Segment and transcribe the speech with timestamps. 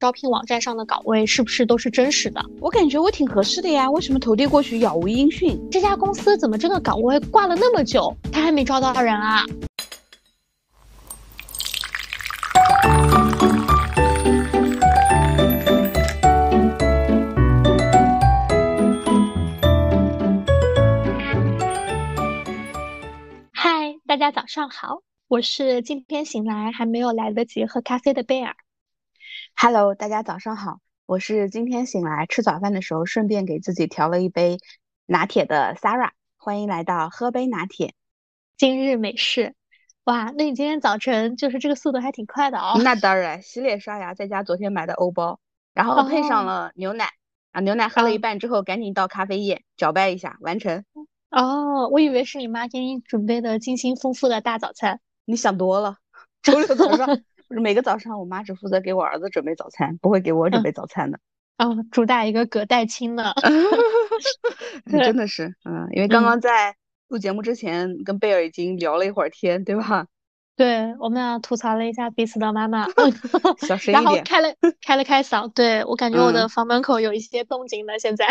[0.00, 2.42] 招聘网站上的岗位是不是都是真实的？
[2.58, 5.60] 我感觉我挺合适的呀，为什么投递过去杳无音讯？
[5.70, 9.44] 这家公司怎么这个岗位挂了那么久，他还没招到人啊？
[23.52, 28.56] 嗨，大家早上好，我是今天醒来还没有来得及喝咖啡的贝尔。
[29.56, 34.58] Hello，大家早上好，我是今天醒来吃早饭的时候顺便给自己调了一杯
[35.06, 37.94] 拿铁的 Sarah，欢迎来到喝杯拿铁。
[38.56, 39.54] 今日美式，
[40.04, 42.80] 哇，那你今天早晨就是这个速度还挺快的哦。
[42.82, 45.38] 那当然，洗脸刷牙，在家昨天买的欧包，
[45.74, 47.10] 然后配上了牛奶，
[47.52, 50.84] 啊，牛奶喝了一半之后，赶紧倒咖啡液，搅拌一下，完成。
[51.30, 55.00] 哦，我以为是你妈给你准备的精心丰富的大早餐。
[55.26, 55.96] 你想多了，
[56.42, 57.06] 周六早上。
[57.50, 61.18] 每个早上，我妈只负责给我儿子准备早餐，不会给我准备早餐的。
[61.58, 63.32] 哦，主打一个隔代亲呢。
[64.90, 66.74] 真的是，嗯，因为刚刚在
[67.08, 70.06] 录节目之前跟贝尔已经聊了一会儿天，对吧？
[70.56, 72.86] 对，我们俩吐槽了一下彼此的妈妈。
[73.58, 74.02] 小声一点。
[74.02, 74.48] 然后开了
[74.82, 77.98] 开了开嗓，对我感觉我的房门口有一些动静了。
[77.98, 78.26] 现在。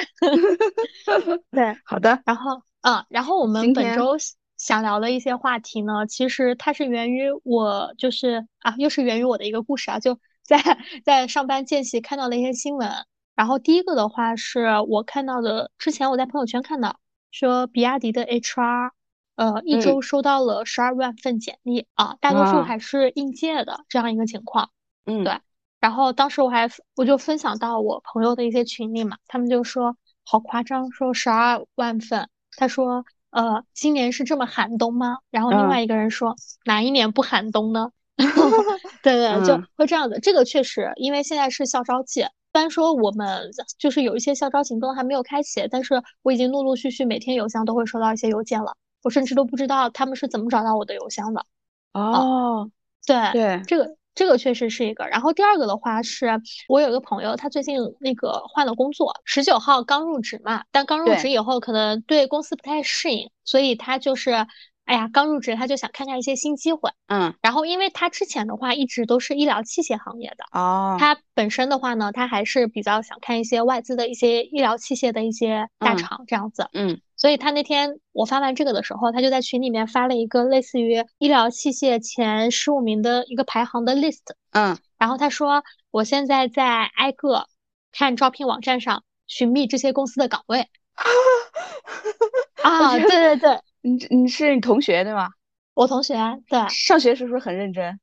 [1.51, 2.21] 对，好的。
[2.25, 4.15] 然后，嗯，然后我们本周。
[4.59, 10.59] 想聊的一些话题呢，其实它是源于我，就是啊，又是源于我的一个故事啊，就 在
[11.05, 12.91] 在上班间隙看到了一些新闻。
[13.35, 16.99] 然后第一个的话是我看到的，之前我在朋友圈看到
[17.31, 18.91] 说，比亚迪的 HR，
[19.35, 24.71] 呃，一周收到了十二万份简历啊，大多数还是应届的这样一个情况。
[25.05, 25.39] 嗯，对。
[25.79, 33.05] 然后当时我还我就分享到我朋友的一些群里嘛，他们就说好夸张，说十二万份，他说。
[33.31, 35.17] 呃，今年是这么寒冬吗？
[35.29, 36.35] 然后另外一个人说，
[36.65, 37.91] 哪一年不寒冬呢？
[39.03, 40.19] 对对，就会这样的。
[40.19, 48.75] 这个确实，因为现在是校招季，虽然说我们就是有一些校招行动还没有开启，但是我已经陆陆续续每天邮箱都会收到一些邮件了。
[49.03, 51.45] 我甚至都不知道他们是怎么找到我的邮箱的。
[51.93, 52.69] 哦，
[53.05, 53.95] 对对，这个。
[54.15, 64.47] 这个确实是一个，然后第二个的话是，我有一个朋友，他最近那个换了工作，十九号刚入职嘛，但刚入职以后可能对公司不太适应，所以他就是。
[64.85, 87.45] 哎呀，刚入职他就想看看一些新机会，嗯，然后因为他之前的话一直都是医疗器械行业的，哦，他本身的话呢，他还是比较想看一些外资的一些医疗器械的一些大厂这样子，嗯，所以他那天我发完这个的时候，他就在群里面发了一个类似于医疗器械前十五名的一个排行的 list，嗯，然后他说我现在在挨个
[87.91, 90.69] 看招聘网站上寻觅这些公司的岗位，
[92.63, 93.59] 啊，对对对。
[93.81, 95.29] 你你是你同学对吗？
[95.73, 96.15] 我同学
[96.49, 96.67] 对。
[96.69, 97.99] 上学是不是很认真？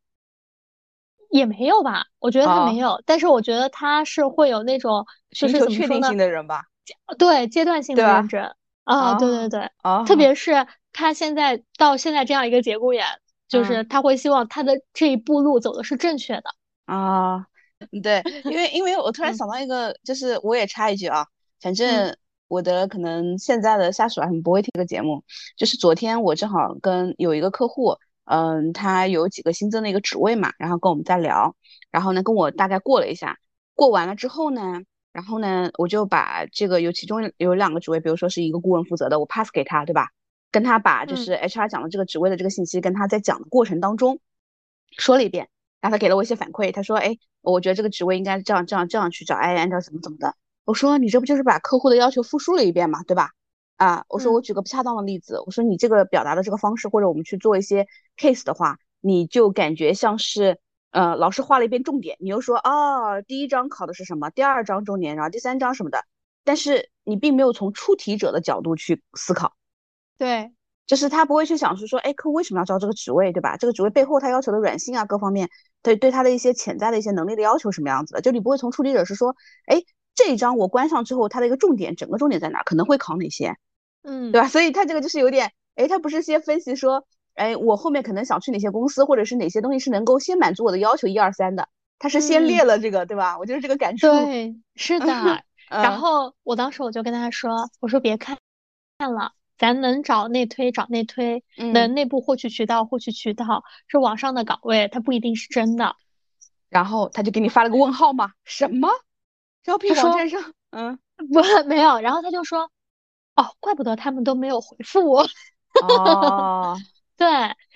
[1.31, 6.65] 也没有吧，我觉得他没有，但是我觉得他是会有那种就是怎么确定性的人吧？
[7.19, 8.55] 对，阶段性的认真
[8.87, 9.71] 啊，对对对，
[10.07, 13.05] 特别是他现在到现在这样一个节骨眼，
[13.47, 16.45] 就是他会希望他的这一步路走的是正确的
[16.87, 17.47] 啊。
[18.03, 21.27] 对，因为因为我突然想到一个，就是我也插一句啊，
[21.61, 22.17] 反正。
[22.49, 25.25] 我的可能现在的下属啊，他们不会听这个节目。
[25.57, 31.57] 就是昨天我正好跟有一个客户，嗯，他有几个新增的一个职位嘛，然后跟我们在聊，
[31.91, 33.37] 然后呢跟我大概过了一下，
[33.75, 34.81] 过完了之后呢，
[35.17, 40.11] 然后呢我就把这个有其中有两个职位，比如说是一个顾问负责的，我 pass 给他，对吧？
[40.51, 44.21] 跟他把就是 HR 讲的这个职位的这个信息，跟他在讲的过程当中
[44.99, 45.49] 说了一遍，
[45.81, 50.35] 然后他给了我一些反馈，他说，哎，我觉得这个职位应该这样这样这样去找，哎，按照怎么怎么的。
[50.67, 53.31] 我说你这不就是把客户的要求复述了一遍嘛，对吧？
[53.77, 57.87] 啊，我说我举个不恰当的例子，我说你这个表达的这个方式，或者我们去做一些
[58.19, 60.59] case 的话，你就感觉像是
[60.91, 66.05] 呃老师画了一遍重点，你又说哦第一章考的是什么，第二章重点，然后第三章什么的，
[66.45, 69.55] 但是你并没有从出题者的角度去思考，
[70.19, 70.53] 对，
[70.87, 73.57] 就是他不会去想是说，哎，客户为什么要招这个职位，对吧？
[73.57, 75.49] 这个职位背后他要求的软性啊各方面，
[75.83, 79.35] 对对他的一些潜在的一些能力的要求什么样子的，就你不会从出题者是说，
[79.67, 79.83] 哎。
[80.19, 82.63] 这一章我关上之后，它的一个重点，整个重点在哪？
[82.63, 83.55] 可能会考哪些？
[84.01, 84.49] 嗯，对吧？
[84.49, 87.07] 所以他这个就是有点，哎，他不是先分析说，
[87.37, 91.69] 哎，我后面可能想去哪些公司，或者是哪些东西是能够先满足我的要求，一二三的，
[91.99, 93.39] 他是先列了这个，对吧？
[93.39, 94.13] 我就是这个感受。
[94.13, 95.07] 对，是的。
[95.69, 98.39] 然后我当时我就跟他说，我说别看
[98.99, 105.97] 看了，咱能找内推找内推，能内部获取渠道获取渠道，是网上的岗位，它不一定是真的。
[106.69, 108.33] 然后他就给你发了个问号嘛？
[108.45, 108.89] 什么？
[109.63, 110.99] 招聘网站上，嗯，
[111.33, 111.99] 不，没有。
[112.01, 112.71] 然后他就说，
[113.35, 115.27] 哦，怪不得他们都没有回复我。
[115.83, 116.77] 哦，
[117.17, 117.27] 对，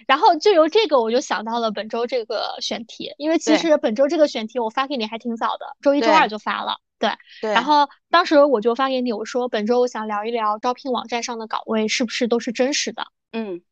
[0.06, 6.76] 然后就由这个我就想到了本周这个选题，因为其实本周这个选题我发给你还挺早的，周一周二就发了。
[6.98, 7.10] 对，
[7.40, 7.52] 对。
[7.54, 13.06] 然后当时我就发给你，我说本周我想聊一聊招聘网站上的岗位是不是都是真实的？
[13.32, 13.62] 嗯，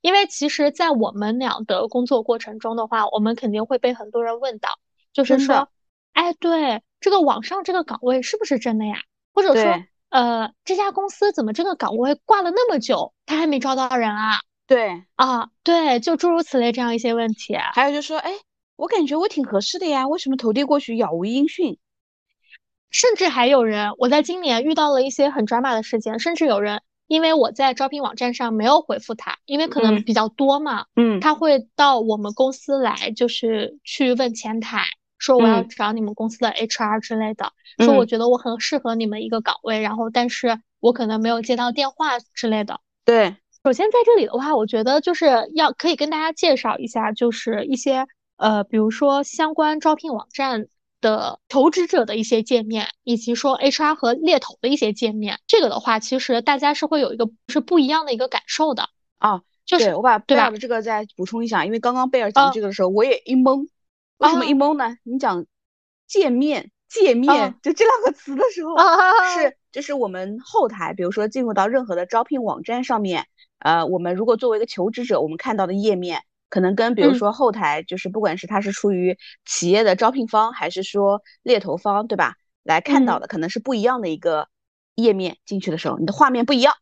[0.00, 4.70] 因为其实，在我们俩的工作过程中的话，我们肯定会被很多人问到，
[5.12, 5.68] 就是说，
[6.12, 8.96] 哎，对，这个网上这个岗位是不是真的呀？
[9.32, 14.40] 或者说，呃，这家公司怎么这个岗位挂了那么久，他还没招到人啊？
[14.66, 17.56] 对，啊，对，就诸如此类这样一些问题。
[17.74, 18.32] 还有就是说，哎，
[18.76, 21.78] 我感觉我挺合适的呀，为什么投递过去杳无音讯？
[22.90, 34.84] 甚至还有人，我在今年遇到了一些很 drama 的事件，甚至有人因为我在招聘网站上没有回复他，因为可能比较多嘛，嗯，他会到我们公司来，就是去问前台，
[35.18, 42.80] 说我要找你们公司的 HR 之类的，说我觉得我很适合你们一个岗位，然后但是我可能没有接到电话之类的。
[43.04, 48.06] 对，首先在这里的话，我觉得就是要可以跟大家介绍一下，就是一些
[48.36, 50.66] 呃，比如说相关招聘网站。
[51.02, 58.88] 的求职者的一些界面，以及说 HR 和猎头的一些界面，这个的话，其实大家是会有一个是不一样的一个感受的
[59.18, 59.42] 啊。
[59.66, 63.66] 就是我把贝尔的这个再补充一下，因为刚刚贝尔讲这个的时候，我也一懵。
[64.18, 64.96] 为什么一懵呢？
[65.02, 65.44] 你讲
[66.06, 68.76] 界面界面就这两个词的时候，
[69.34, 73.26] 是就是我们后台，比如说进入到任何的招聘网站上面，
[73.62, 76.22] 呃，我们如果作为一个求职者，我们看到的页面。
[76.48, 79.16] 可能跟比如说后台，就是不管是他是出于
[79.46, 82.34] 企业的招聘方，还是说猎头方，对吧？
[82.62, 84.48] 来看到的可能是不一样的一个
[84.94, 86.74] 页面，进去的时候你的画面不一样。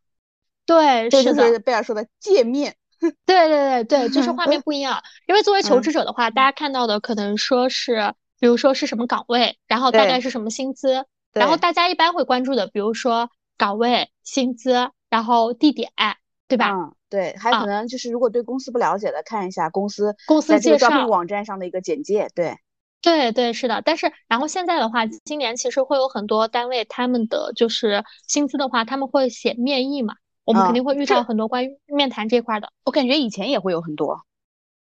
[0.65, 2.75] 对，这就是贝尔说的界面。
[3.25, 5.01] 对对对对，就是 画面不一样。
[5.25, 15.91] 因为作为求职者的话，大家看到的可能说是，比如说是什么岗位，然后大概是什么薪资，然后大家一般会关注的，比如说岗位、薪资，然后地点，
[16.51, 16.71] 对吧？
[16.71, 16.95] 嗯。
[17.11, 22.29] 对，还可能就是如果对公司不了解的，看一下公司公司介绍网站上的一个简介。
[22.33, 22.55] 对，
[23.01, 23.81] 对对是的。
[23.83, 30.13] 但是然后现在的话，今年其实会有很多单位，他们的就是薪资的话，他们会写面议嘛，
[30.45, 32.71] 我们肯定会遇到很多关于面谈这块的。
[32.85, 34.21] 我感觉以前也会有很多。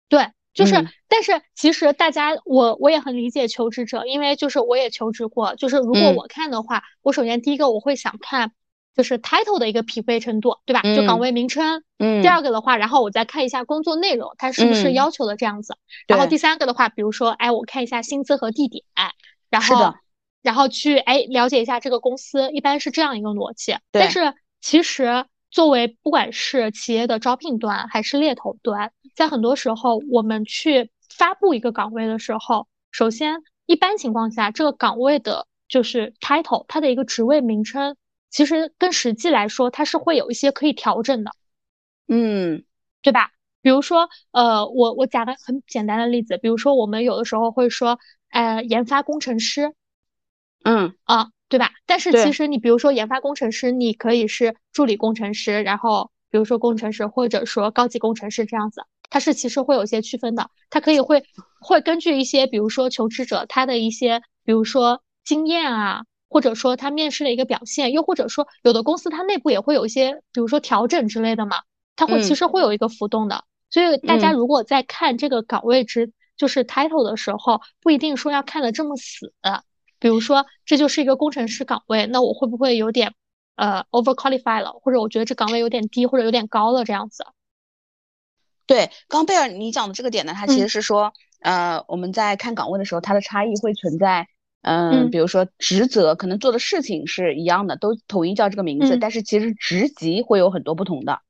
[0.09, 8.53] 对，就是，但是其实大家，我我也很理解求职者，因为就是我也求职过，就是如果我看的话，我首先第一个我会想看。
[8.95, 10.83] 就是 title 的一个匹配程度，对吧？
[10.95, 11.83] 就岗位名称。
[11.99, 12.23] 嗯。
[12.23, 15.77] 第二个的话，然后我再看一下工作内容，它是不是要求的这样子。
[16.07, 18.85] 然后第三个的话，比如说，哎，我看一下薪资和地点，
[19.51, 19.95] 然后，
[20.43, 23.77] 然后去哎了解一下这个公司，一般是这样一个逻辑。
[23.91, 37.97] 但是其实作为不管是企业的招聘端还是猎头端，在很多时候我们去发布一个岗位的时候，首先一般情况下，这个岗位的就是 title，它的一个职位名称。
[38.35, 41.31] 其实跟实际来说，它是会有一些可以调整的，
[42.09, 42.65] 嗯，
[43.01, 43.31] 对吧？
[43.63, 48.01] 比如说，呃，我我讲个很简单的例子，比如说我们有的时候会说，
[48.31, 49.73] 呃，研发工程师，
[50.65, 51.71] 嗯啊，对吧？
[51.87, 61.23] 但是其实你比如说研发工程师，你可以是助理工程师，然后比如说工程师或者说高级工程师这样子，它是其实会有一些区分的，它可以会
[61.61, 66.05] 会根据一些比如说求职者他的一些比如说经验啊。
[66.35, 71.59] 或者说他面试的一个表现，又或者说有的公司它内部也会有一些，比如说调整之类的嘛，
[71.95, 73.45] 它会其实会有一个浮动的。
[73.71, 79.33] 所以大家如果在看这个岗位职就是 title 的时候，不一定说要看的这么死。
[80.01, 83.15] 比如说这就是一个工程师岗位，那我会不会有点
[83.55, 87.25] 呃 over qualify 了，或者我觉得这岗位有点低或者有点高了这样子？
[88.67, 91.13] 对，刚贝尔你讲的这个点呢，它其实是说，
[91.43, 94.27] 呃，我们在看岗位的时候，它的差异会存在。
[94.65, 101.21] 嗯，比如说职责可能做的事情是一样的，都统一叫这个名字，但是其实职级会有很多不同的。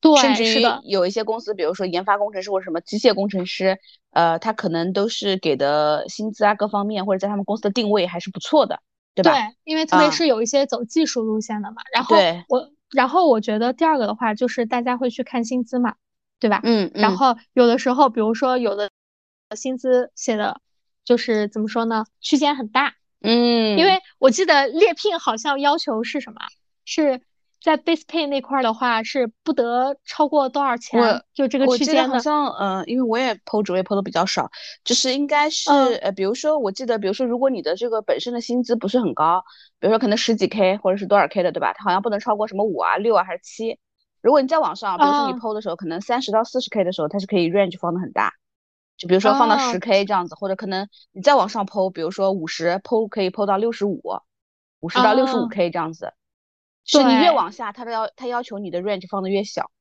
[0.00, 3.78] 对，甚至于有一些公司，比如说研发工程师或者什么机械工程师，
[4.10, 8.80] 呃，他可能都是给的薪资啊各方面，或者在他们公司的定位还是不错的，
[9.14, 9.32] 对吧？
[9.32, 11.82] 对，因为特别是有一些走技术路线的嘛。
[11.94, 12.16] 然后
[12.48, 15.94] 我，然后我觉得第二个的话就是大家会去看薪资嘛，
[16.40, 16.60] 对吧？
[16.64, 17.00] 嗯嗯。
[17.00, 18.90] 然后有的时候，比如说有的
[19.56, 20.60] 薪资写的。
[21.04, 22.04] 就是怎么说呢？
[22.20, 26.40] 区间很大，嗯，因为我记得猎聘好像要求是什么？
[26.84, 27.20] 是
[27.62, 31.22] 在 base pay 那块的话是不得超过多少钱？
[31.32, 32.14] 就这个区间的。
[32.14, 34.50] 好像呃，因为我也 PO 职位 PO 的比较少，
[34.84, 39.44] 就是应该是呃，比如说我记得，比如说如果你的这个本身的薪资不是很高，
[39.78, 41.72] 比如说可能十几 K 或者是多少 K 的，对吧？
[41.72, 43.78] 它好像不能超过什么五啊、六啊还是七。
[44.20, 48.32] 如果你在网上，比如说你 PO 的时候，可能三十到四十 K 的时候，它是可以 range 放的很大。
[49.02, 54.00] 就比如说放到十 K 这样子，或者可能你再往上剖，比如说五十剖可以剖到六十五，
[54.78, 56.12] 五十到六十五 K 这样子。
[56.84, 59.72] 是你越往下，它的要它要求你的 range 放的越小。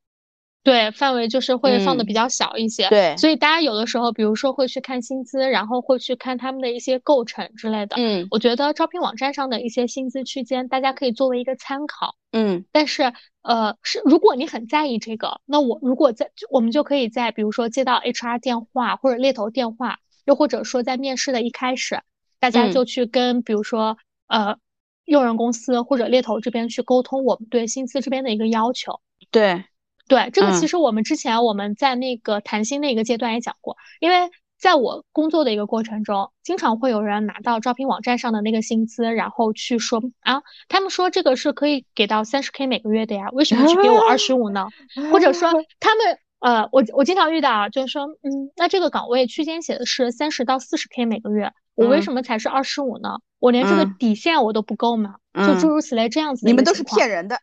[0.64, 2.88] 对，范围就是会放的比较小一些。
[2.90, 7.96] 对，所以大家有的时候，比如说会去看薪资，然后会去看他们的一些构成之类的。
[7.98, 12.16] 嗯，我觉得招聘网站上的一些薪资区间，大家可以作为一个参考。
[12.32, 22.02] 嗯，但是呃，是如果你很在意这个，那我如果在，我们就可以在比如说接到 HR 电话或者猎头电话，又或者说在面试的一开始，
[22.40, 24.58] 大家就去跟比如说呃
[25.06, 29.00] 用人公司或者猎头这边去沟通我们对薪资这边的一个要求。
[29.32, 29.66] 对。
[30.12, 44.68] 对，这个其实我们之前我们在那个谈薪的一个阶段也讲过，因为在我工作的一个过程中，经常会有人拿到招聘网站上的那个薪资，然后去说啊，他们说这个是可以给到三十 K 每个月的呀，为什么只给我二十五呢？
[45.14, 45.50] 或者说
[45.80, 53.20] 他们呃，我我经常遇到啊就是说，嗯，那这个岗位区间写的是三十到四十 K 每个月，我为什么才是二十五呢？
[53.42, 55.16] 我连这个底线我都不够嘛？
[55.34, 57.38] 就诸如此类这样子，你们都是骗人的。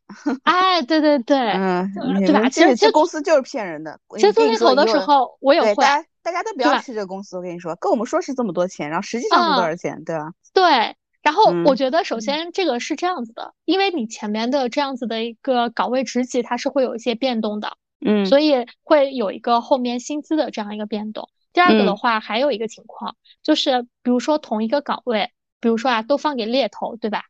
[0.44, 1.90] 哎，对对对，嗯，
[2.24, 2.48] 对吧？
[2.48, 3.98] 其实这公司就是骗人的。
[4.16, 5.74] 其实做猎头的时候，我也会。
[5.74, 10.32] 大家大家都不要去这个公司，我跟你说，跟我们说是这么多钱，然后实际上是多少钱，对吧？
[10.54, 10.96] 对。
[11.20, 17.72] 然后我觉得，首先这个是这样子的，因为你前面的这样子的一个岗位职级，它是会有一些变动的，
[18.06, 21.28] 嗯，所以会有一个后面薪资的这样一个变动。
[21.52, 27.24] 第二个的话，还有一个情况就是，比如说同一个岗位，比如说啊，都放给猎头，对吧？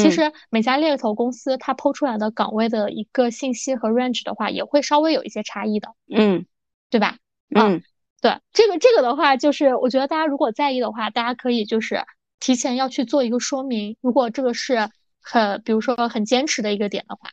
[0.00, 6.46] 其实每家猎头公司它抛出来的岗位的一个信息和 range 的话，也会稍微有一些差异的，嗯，
[6.90, 7.18] 对吧？
[7.54, 7.80] 嗯，
[8.20, 12.04] 对，这个这个的话，就是我觉得大家如果在意的话，大家可以就是
[12.40, 13.96] 提前要去做一个说明。
[14.00, 14.90] 如果这个是
[15.22, 17.30] 很，比如说很坚持的一个点的话，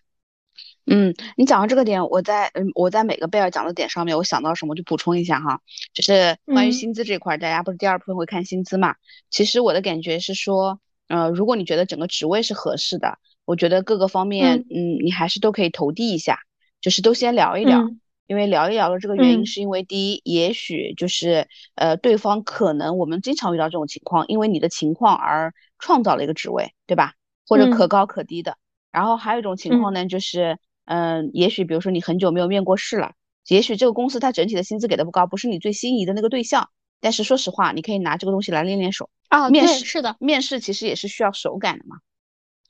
[0.85, 5.61] 嗯，你讲到这个点，我在嗯我在每个贝尔讲的点上面，我想到什么就补充一下哈，
[5.93, 8.95] 就是关于薪资这块，大家不是第二部分会看薪资嘛？
[9.29, 10.79] 其实我的感觉是说。
[11.07, 16.39] 呃，如果你觉得整个职位是合适的，我觉得各个方面，嗯，你还是都可以投递一下，
[16.79, 17.85] 就是都先聊一聊，
[18.27, 27.15] 因为聊一聊的这个原因是因为第一，也许就是呃，对方可能我们经常遇到这种情况，因为你的情况而创造了一个职位，对吧？
[27.45, 28.55] 或者可高可低的。
[28.89, 30.57] 然后还有一种情况呢，就是
[30.91, 33.13] 嗯，也许比如说你很久没有面过试了，
[33.47, 36.69] 也许这个公司它整体的薪资给的不高，不是你最心仪的那个对象。
[36.99, 39.49] 但是说实话，你可以拿这个东西来练练手啊。
[39.49, 41.95] 面试是的，面试其实也是需要手感的嘛。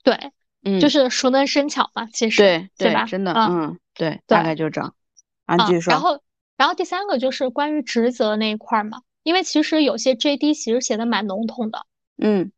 [0.04, 0.30] 对，
[0.62, 3.06] 嗯，就是熟能生巧嘛，其实对对吧？
[3.06, 4.94] 真的，嗯，对，大概就是这样。
[5.46, 5.92] 啊，继续说。
[5.92, 6.20] 然后，
[6.56, 11.86] 然后第三个就是关于职责那一块嘛，因为其实有些 JD 其实写的蛮笼统的，
[12.18, 12.52] 嗯，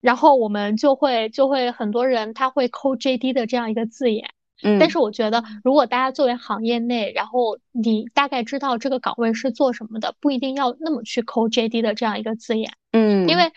[0.00, 4.30] 然后我们就会就会很多人他会抠 JD 的这样一个字眼。
[4.64, 12.72] 嗯，但是我觉得，如果大家作为行业内，然后你大概知道这个岗位是做什么的，不一定要那么去抠 JD 的这样一个字眼。
[12.92, 13.52] 嗯，因为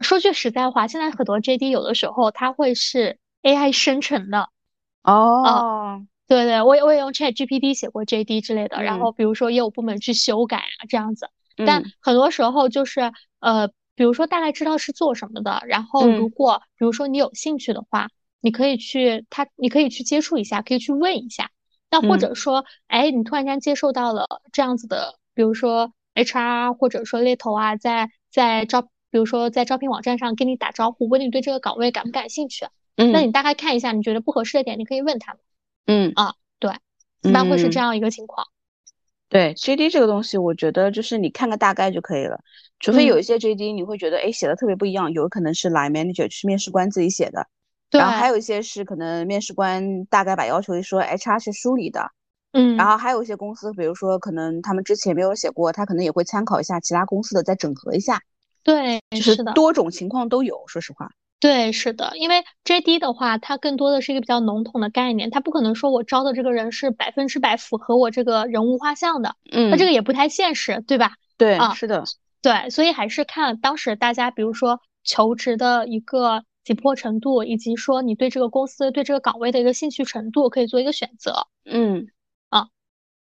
[0.00, 4.48] 说句实在话，现在很多 JD 有的时候它会是 AI 生成的。
[5.02, 11.28] 哦，对对，我也我也用 ChatGPT 写过 JD 之类的，然后比如说业务部门去修改啊这样子。
[11.66, 18.08] 但很多时候就是呃，比如说大概知道是做什么的，然后如果比如说你有兴趣的话。
[18.40, 21.50] 你可以去他，你可以去接触一下，可以去问一下。
[21.90, 32.66] 那或者说，哎，你突然间接受到了这样子的，比如说 HR 或者说猎头啊，在在招，比如说在招聘网站上跟你打招呼，问你对这个岗位感不感兴趣。
[32.96, 35.40] 嗯，那你大概看一下，你觉得不合适的点，你可以问他们。
[35.86, 36.72] 嗯啊，对，
[37.22, 38.46] 一般会是这样一个情况。
[39.30, 42.40] 对 JD 这个东西，我觉得就是你看个大概就可以了，
[42.80, 47.46] 除非有一些 JD 你会觉得哎写的特别不一样，有可能是 line manager 去面试官自己写的。
[47.90, 52.10] 然后还有一些是可能面试官大概把要求一说，HR 是梳理的，
[52.52, 58.20] 嗯，然后还有一些公司，比如说可能他们之前没有写过，他可能也会参考一下其他公司的，再整合一下。
[58.62, 61.08] 对，就是多种情况都有，说实话。
[61.40, 71.12] 对，是的，因为 JD 的话，它更多的是一个比较笼统的概念，它不可能说我招的这个人是百分之百符合我这个人物画像的，嗯，那这个也不太现实，对吧？
[71.38, 72.04] 对，啊，是的，
[72.42, 76.44] 对，所以还是看当时大家，比如说求职的一个。
[76.68, 81.46] 紧迫程度，以及说你对这个公司、对这个岗位的一个兴趣程度，可以做一个选择。
[81.64, 82.08] 嗯，
[82.50, 82.68] 啊，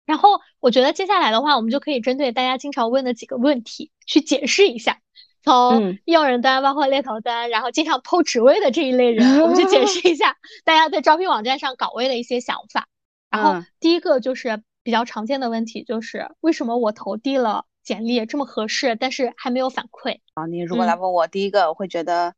[0.04, 0.28] 然后
[0.58, 5.00] 我觉得接下来的话，我们就可以针对大家经常问的几个问题去解释一下，
[5.42, 12.88] 从用人端包括猎头端，然后经常抛职位的这一类人，我们去解释一下 大家在招聘网站上岗位的一些想法。
[13.30, 20.18] 然后第一个就是比较常见的问题，就是为什么我投递了简历这么合适，但是还没有反馈？
[20.34, 22.34] 啊，你如果来问我，第一个我会觉得。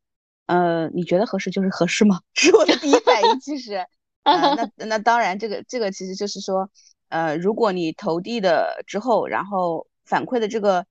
[0.47, 2.21] 呃，你觉得合适就是合适吗？
[2.35, 3.41] 是我的第一反应。
[3.41, 3.87] 其实，
[4.25, 6.71] 呃，那那当然，这个这个其实就是说，
[7.09, 10.85] 呃，如果你投递的之后，然后反馈的这个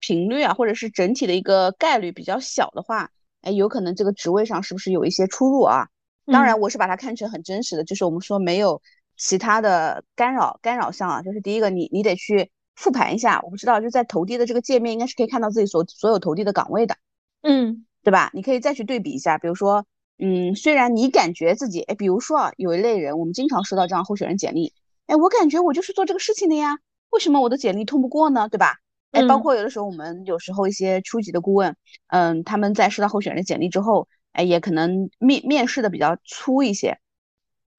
[0.00, 5.88] 频率啊，或者是整体的一个概率比较小的话，哎，有可能这个职位上是不是有一些出入啊？
[6.26, 8.80] 当然，我是把它看成很真实的，就是我们说没有
[9.16, 13.40] 其他的干扰干扰项啊，就是第一个，你你得去复盘一下。
[13.42, 16.96] 我不知道，就在投递的这个界面，应该是可以看到自己所所有投递的岗位的，
[17.42, 18.30] 嗯，对吧？
[18.34, 19.86] 你可以再去对比一下，比如说，
[20.18, 24.72] 嗯，虽然你感觉自己，哎，比如说啊，有一类人，我们经常收到这样候选人简历，
[25.06, 26.78] 哎，我感觉我就是做这个事情的呀，
[27.10, 28.48] 为什么我的简历通不过呢？
[28.48, 28.76] 对吧？
[29.12, 31.76] 哎，包括有的时候我们有时候一些初级的顾问，
[32.08, 36.98] 嗯，他们在收到候选人简历之后，哎，也可能面面试的比较粗一些，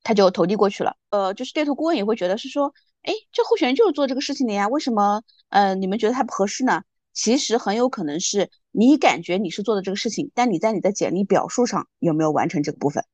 [0.04, 0.96] 他就投递过去了。
[1.10, 6.84] 呃，就是对头顾问也会觉得是说，哎，这候选人就是做这个事情的呀，为什么，呃，你们觉得他不合适呢？
[7.14, 13.06] 其实很有可能是你感觉你是做的这个事情，但你在你的简历表述上有没有完成这个部分？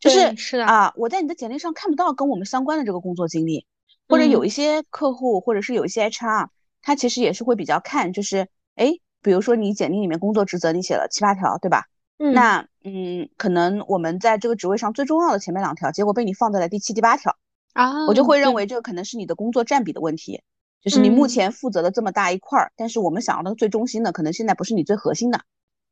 [0.00, 3.66] 就是是的啊，我在你的简历上看不到跟我们相关的这个工作经历，
[4.08, 6.48] 或者有一些客户，或者是有一些 HR。
[6.84, 11.84] 他其实也是会比较看，就是哎，比如说你简历里面工作职责你写了七八条，对吧？
[12.18, 17.36] 嗯，那嗯，可能我们在这个职位上最重要的前面两条，结果被你放在了第七、第八条
[17.72, 20.42] 啊，我就会认为这个可能是你的工作占比的问题，
[20.82, 25.40] 就是你目前负责的这么大一块儿，但是我们想要的最中心的，可能现在不是你最核心的，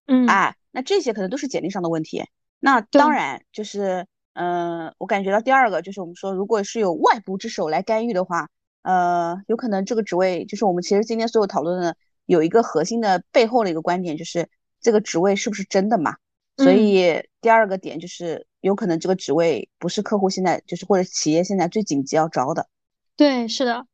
[0.06, 2.24] 嗯，哎，那这些可能都是简历上的问题。
[2.58, 8.48] 那当然就是，嗯，我感觉到第二个就是我们说，如果是有外部之手来干预的话。
[8.82, 11.94] 呃，有可能这个职位就是我们其实今天所有讨论的
[12.24, 14.48] 有一个核心的背后的一个观点，就是
[14.80, 16.16] 这个职位是不是真的嘛？
[16.56, 22.68] 所以第二个点就是有可能这个职位不是客户现在就是或者企业现在最紧急要招的。
[23.16, 23.84] 对，是的，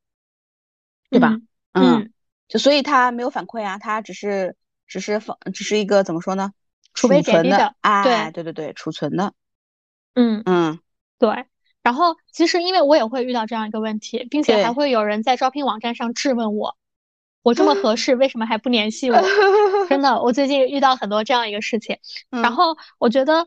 [1.11, 1.37] 对吧？
[1.73, 2.13] 嗯，
[2.49, 6.53] 就所以他没有反馈啊，他只是只是放只是一个怎么说呢？
[6.95, 9.33] 储备简历的，哎，对对对，储存的。
[10.15, 10.79] 嗯嗯，
[11.19, 11.47] 对。
[11.83, 16.77] 然后，其实因为我也会遇到这样一个问题，并且还会有人在招聘网站上质问我，
[17.43, 19.23] 我这么合适，为什么还不联系我？
[19.89, 21.99] 真的，我最近遇到很多这样一个事情。
[22.31, 23.47] 然后我觉得，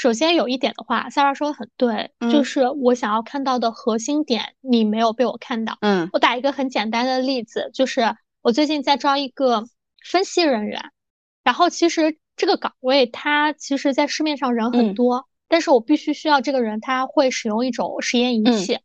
[0.00, 5.76] 首先有一点的话，萨拉说的很对，就是我想要看到的核心点，你没有被我看到。
[5.82, 9.66] 嗯，我打一个很简单的例子，就是我最近在招一个
[10.02, 10.80] 分析人员，
[11.44, 15.26] 然后其实这个岗位它其实在市面上人很多。
[15.48, 18.78] 但是我必须需要这个人，他会使用一种实验仪器，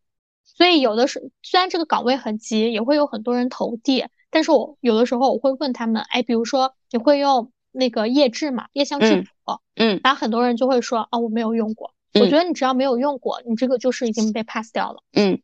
[0.43, 11.93] 所以有的时虽然这个岗位很急，也会有很多人投递，但是我有的时候我会问他们，哎，比如说你会用那个液质嘛，液相质谱，嗯，然后很多人就会说，哦，我没有用过。
[12.13, 15.41] 我觉得你只要没有用过，你这个就是已经被 pass 掉了，嗯。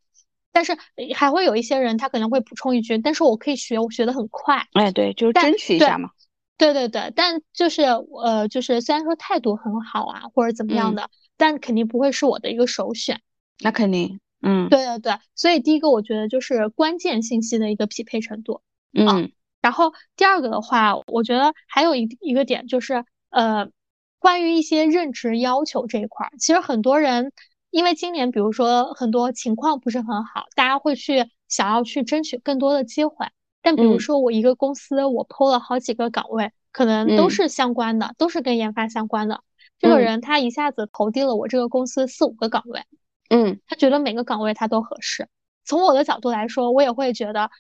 [0.54, 0.78] 但是
[1.16, 4.68] 还会有一些人，他可能会补充一句，但是我可以学，我学的很快。
[4.74, 6.10] 哎，对，就是争取一下嘛。
[6.58, 13.22] 对对对，但就是呃，就是虽然说态度很好啊，或者怎么样的，但肯定不会是我的一个首选。
[13.62, 18.62] 那肯定，嗯，对对对，所以第一个我觉得就是关键信息的一个匹配程度，
[18.94, 23.70] 嗯，然后第二个的话，我觉得还有一一个点就是呃，
[24.20, 27.32] 关于一些任职要求这一块儿，其实很多人
[27.70, 33.28] 因为今年比如说很多情况不是很好，大家会去想要去争取更多的机会。
[33.64, 39.44] 但比如说，我一个公司，我 PO 了好几个岗位，可能都是相关的，都是跟研发相关的。
[39.78, 42.84] 这个人他一下子投递了我这个公司四五个岗位，
[43.30, 45.30] 嗯，他觉得每个岗位他都合适。
[45.64, 47.52] 从我的角度来说，我也会觉得，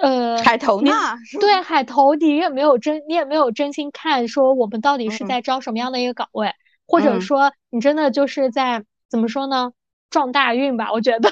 [0.00, 0.92] 呃，海投呢？
[1.40, 6.52] 对，海投你也没有真，你也没有真心看说我们到底是在招什么样的一个岗位，
[6.86, 9.72] 或者说你真的就是在怎么说呢？
[10.10, 11.30] 撞大运吧，我觉得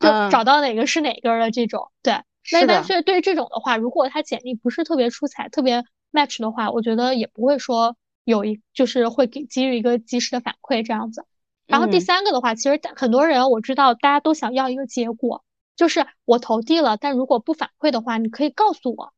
[0.00, 2.22] 就找到哪个是哪个的这种，对。
[2.52, 11.26] 那但是对这种的话，如果他简历不是特别出彩、特别 match 的话，我觉得也不会说有一就是会给给予一个及时的反馈这样子。
[11.66, 15.42] 然后第三个的话，其实很多人我知道大家都想要一个结果，
[15.76, 19.12] 就是我投递了，但如果不反馈的话，你可以告诉我，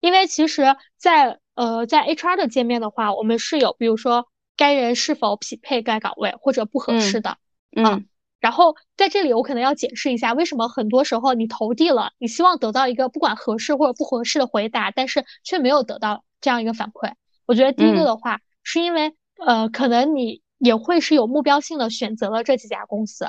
[0.00, 7.38] 因为其实，在呃在 HR 的界面的话，我们是有比如说该人是否匹配该岗位或者不合适的，
[7.74, 8.06] 嗯。
[8.40, 17.12] 然后在这里，我可能要解释一下，为什么很多时候你投递了，你希望得到一个不管合适或者不合适的回答，但是却没有得到这样一个反馈。
[17.46, 23.28] 我觉得第一个的话，是因为呃，可能你也会是有目标性的选择了这几家公司，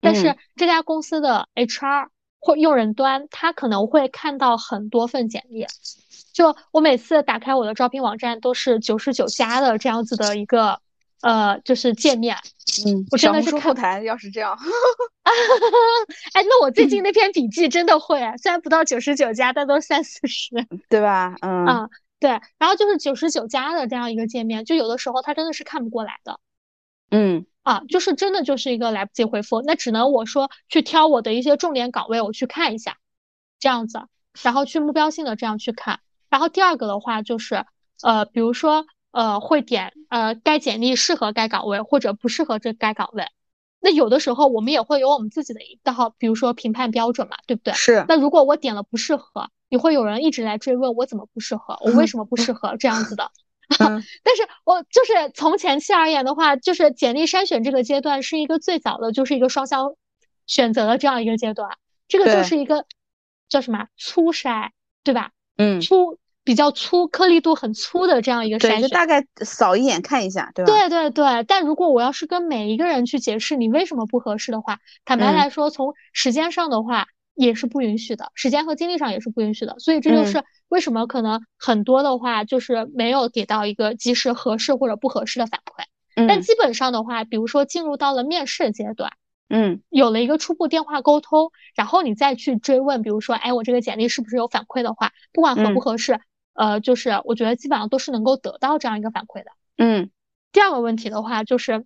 [0.00, 2.08] 但是这家公司的 HR
[2.44, 5.66] 或用人端，他可能会看到很多份简历。
[6.32, 10.80] 就我每次打开我的招聘网站，都是九十九家的这样子的一个。
[11.22, 12.36] 呃，就是界面，
[12.84, 14.54] 嗯，我真的是后台要是这样，
[16.34, 20.50] 哎，那我最近 那篇笔记真的会，虽然不到九十九家，但都三四十，
[20.90, 21.34] 对吧？
[21.40, 21.88] 嗯，啊，
[22.20, 22.28] 对，
[22.58, 26.38] 然后就是九十九家的这样一个界面，就有的时候他真的是看不过来的，
[27.10, 32.98] 嗯，啊，就是真的就是一个来不及回复，那只能我说去挑我的一些重点岗位，我去看一下，
[33.58, 34.00] 这样子，
[34.42, 37.64] 然后去目标性的这样去看，然后第二个的话就是，
[38.02, 38.86] 呃，比如说。
[39.16, 43.24] 呃，会点呃，该简历适合该岗位或者不适合这该岗位。
[43.78, 47.72] 那有的时候我们也会有我们自己的一套，比如说评判标准嘛，对不对？
[47.74, 48.04] 是。
[48.08, 53.30] 那如果我点了不适合，你会有人一直来追问我怎么不适合，我为什么不适合这样子的。
[54.22, 59.94] 但是我就是从前期而言的话，就是简历筛选这个阶段是一个最早的，就是一个双向
[60.46, 61.68] 选择的这样一个阶段。
[62.08, 62.86] 这个就是一个
[63.48, 64.70] 叫什么粗筛，
[65.02, 65.30] 对吧？
[65.56, 66.18] 嗯，粗。
[66.46, 70.70] 比较粗颗粒度很粗的这样一个筛选，就大概扫一眼看一下，对吧？
[70.70, 71.42] 对对对。
[71.48, 79.78] 但如果我要是跟每一个人去解释你为什么不合适的话，坦白来说，从时间上的话也是不允许的，时间和精力上也是不允许的。
[79.78, 85.84] 所以这就是为什么可能很多的话就是没有给到一个及时合适或者不合适的反馈。
[86.28, 89.14] 但基本上的话，比如说进入到了面试阶段，
[89.48, 96.20] 嗯，有了一个初步电话沟通，然后你再去追问，比如说，哎，我这个简历是不是有反馈的话，不管合不合适。
[96.52, 99.50] 呃，就是我觉得基本上都是能够得到这样一个反馈的。
[99.76, 100.08] 嗯，
[100.52, 101.84] 第二个问题的话，就是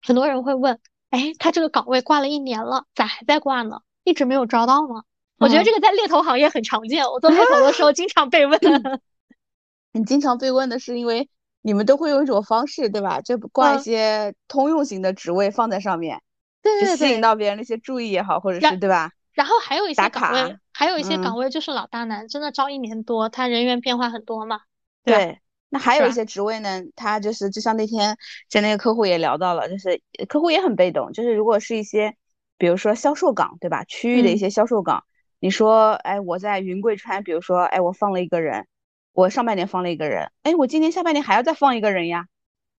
[0.00, 3.80] 很多人会问，哎，他这个岗位挂了一年了，咋还在挂呢？
[4.08, 5.02] 一直没有招到吗？
[5.38, 8.58] 我觉得这个在猎头行业很常见，我做猎头的时候经常被问。
[9.92, 11.28] 你经常被问的是因为
[11.62, 13.20] 你们都会用一种方式，对吧？
[13.20, 16.20] 就挂一些通用型的职位放在上面，
[16.62, 19.12] 对对对，吸引到别人的一些注意也好，或者是对吧？
[19.32, 24.60] 然后还有一些岗位，还有一些岗位就是老大难，真的招一年多，他人员变化很多嘛。
[25.04, 28.16] 对，那还有一些职位呢，他就是就像那天
[28.50, 32.16] 跟那个客户也聊到了，就是客户也很被动，就是如果是一些，
[32.58, 33.84] 比如说销售岗，对吧？
[33.84, 35.04] 区域的一些销售岗，
[35.40, 38.66] 你说，哎，我在云贵川，比如说，哎，我放了一个人，
[39.12, 42.26] 我上半年放了一个人，哎，我今年下半年还要再放一个人呀，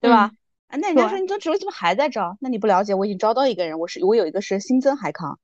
[0.00, 0.32] 对吧？
[0.68, 2.36] 啊，那人家说你这职位怎么还在招？
[2.40, 5.38] 那你不了解，我已经招到一个人，我是我有一个是新增海康。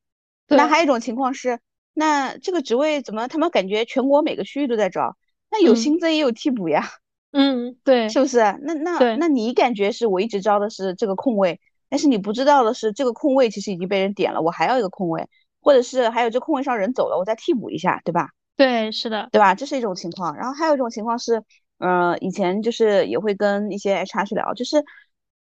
[0.49, 1.59] 那还有一种情况是，
[1.95, 5.17] 那这个职位怎么他们感觉全国每个区域都在招？
[5.51, 6.89] 那有新增也有替补呀。
[7.33, 8.39] 嗯，对，是不是？
[8.63, 15.29] 那那那你感觉是我一直招的是这个空位，但是你不知道的是这个空位其实已经被人点了，我还要一个空位，
[15.61, 18.31] 或者是还有这空位上人走了，我再替补一下，对吧？
[18.57, 19.55] 对，是的，对吧？
[19.55, 20.35] 这是一种情况。
[20.37, 21.43] 然后还有一种情况是，
[21.79, 24.85] 呃，以前就是也会跟一些 HR 去聊，就是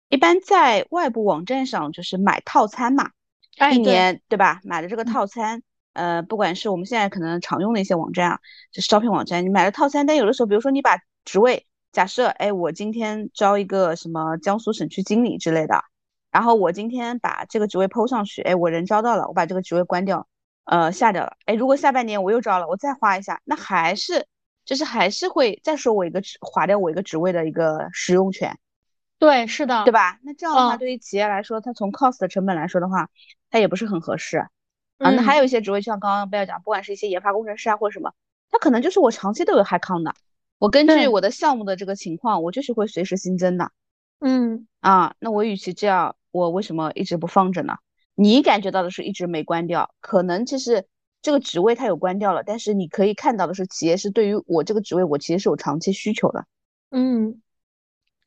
[0.08, 3.10] 一般在外部网站上就是买套餐嘛。
[3.72, 4.60] 一年对吧？
[4.64, 8.38] 买的这个套餐，呃，不管是我们现在可能常用的一些网站啊，
[8.72, 15.84] 就是招聘网站，你买了套餐，但有的时候，比如说你把职位，假设，哎，我今天招一个什么江苏省区经理之类的，
[16.34, 20.26] 然后我今天把这个职位 PO 上去，哎，我人招到了，我把这个职位关掉，
[20.64, 24.26] 呃，下掉了，哎，如果下半年我又招了，我再花一下，那还是
[24.64, 28.58] 就是还是会再收我一个职，划掉我一个职位的一个使用权。
[29.16, 30.18] 对，是的，对吧？
[30.24, 33.08] 那这样的话，对于企业来说，它从 cost 的成本来说的话，
[33.48, 34.48] 它也不是很合适啊。
[34.98, 38.12] 那还有一些职位，就像刚刚贝尔讲，不管是一些研发工程师啊，或者什么，
[38.50, 40.12] 它可能就是我长期都有 high con 的。
[40.58, 43.70] 我根据我的项目的这个情况，我就是会随时新增的。
[44.20, 47.76] 嗯，啊，那我与其这样，我为什么一直不放着呢？
[48.14, 50.84] 你感觉到的是一直没关掉，可能其实
[51.22, 56.44] 这个职位它有关掉了，但是你可以看到的是，企业是对于我这个职位，我其实是有长期需求的。
[56.90, 57.40] 嗯。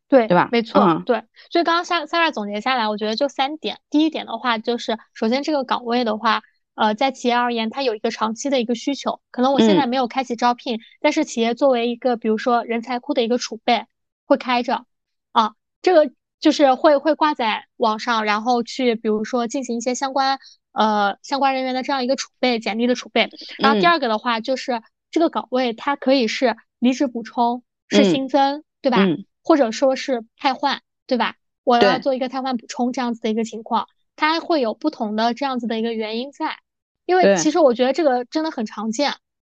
[0.10, 0.48] 对对吧？
[0.54, 1.22] 没错，对。
[1.52, 3.80] 所以刚刚萨萨拉总结下来，我觉得就三点。
[3.90, 6.44] 第一点的话，就是首先这个岗位的话，
[6.76, 9.20] 呃，在企业而言，它有一个长期的一个需求。
[9.32, 13.86] 可能我现在没有开启招聘，但是企业作为一个比如说人才库的一个储备，
[14.26, 14.86] 会开着
[15.34, 16.10] 啊，这个
[16.40, 20.40] 就是会会挂在网上，然后去比如说进行一些相关
[20.72, 23.30] 呃相关人员的这样一个储备，简历的储备。
[23.60, 28.98] 然后第二个的话，就是这个岗位它可以是离职补充，是新增，对吧？
[29.44, 31.36] 或者说是汰换，对吧？
[31.64, 36.58] 我要做一个汰换补充这样子的一个情况，它会有不同的这样子的一个原因在。
[37.06, 39.14] 因为其实我觉得这个真的很常见，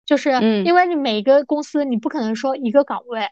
[0.06, 0.30] 就是
[0.66, 3.28] 因为你每个公司你不可能说一个岗位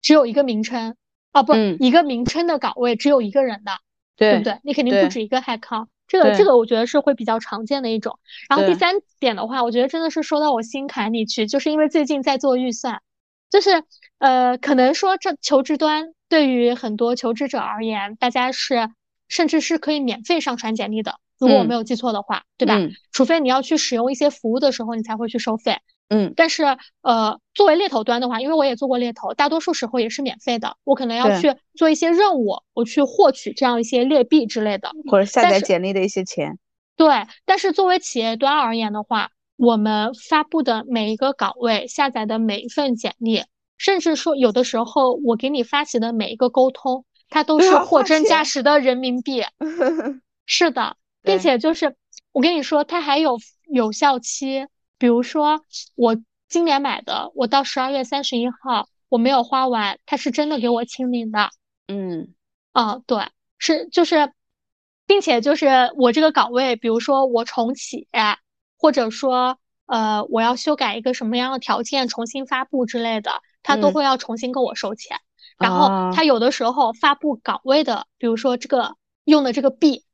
[0.00, 0.96] 只有一个名称
[1.32, 3.72] 啊，不，一个名称的岗位只有一个人的，
[4.16, 4.58] 对不对？
[4.62, 8.18] 你肯定不止一个 headcount，这个这个我觉得是会比较常见的一种。
[8.48, 13.00] 然后第三点的话，我觉得真的是说到我心坎里去，就是因为最近在做预算。
[13.50, 13.82] 就是，
[14.18, 18.88] 呃，可能说这求职端对于很多求职者而言，大家是
[19.28, 22.78] 甚至是可以免费上传简历的，如果我没有记错的话，对吧？
[23.10, 25.78] 除非你要去使用一些服务的时候，你才会去收费。
[26.08, 26.64] 嗯，但是，
[27.00, 30.76] 呃，作为猎头端的话，因为我也做过猎头，大多数时候也是免费的。
[30.84, 36.58] 我可能要去做一些任务，我去获取这样一些劣币之类的，或者下载简历的一些钱。
[36.96, 39.30] 对，但是作为企业端而言的话。
[39.56, 43.44] 我们发布的每一个岗位，下载的每一份简历，
[43.78, 49.44] 甚至说有的时候我给你发起的每一个沟通，它都是货真价实的人民币。
[50.46, 51.94] 是的，并且就是
[52.32, 53.38] 我跟你说，它还有
[53.70, 54.66] 有效期。
[55.02, 55.64] 比如说
[55.96, 56.16] 我
[56.48, 61.50] 今年买的，我到十二月三十一号我没有花完，它是真的给我清零的。
[61.88, 62.32] 嗯，
[62.70, 63.26] 啊，对，
[63.58, 64.32] 是就是。
[65.04, 68.06] 并且就是我这个岗位，比如说我重启，
[68.78, 73.32] 或者说呃我要修改一个什么样的条件，重新发布之类的，
[73.64, 75.18] 他都会要重新跟我收钱。
[75.58, 80.04] 然后他有的时候发布岗位的，比如说这个用的这个币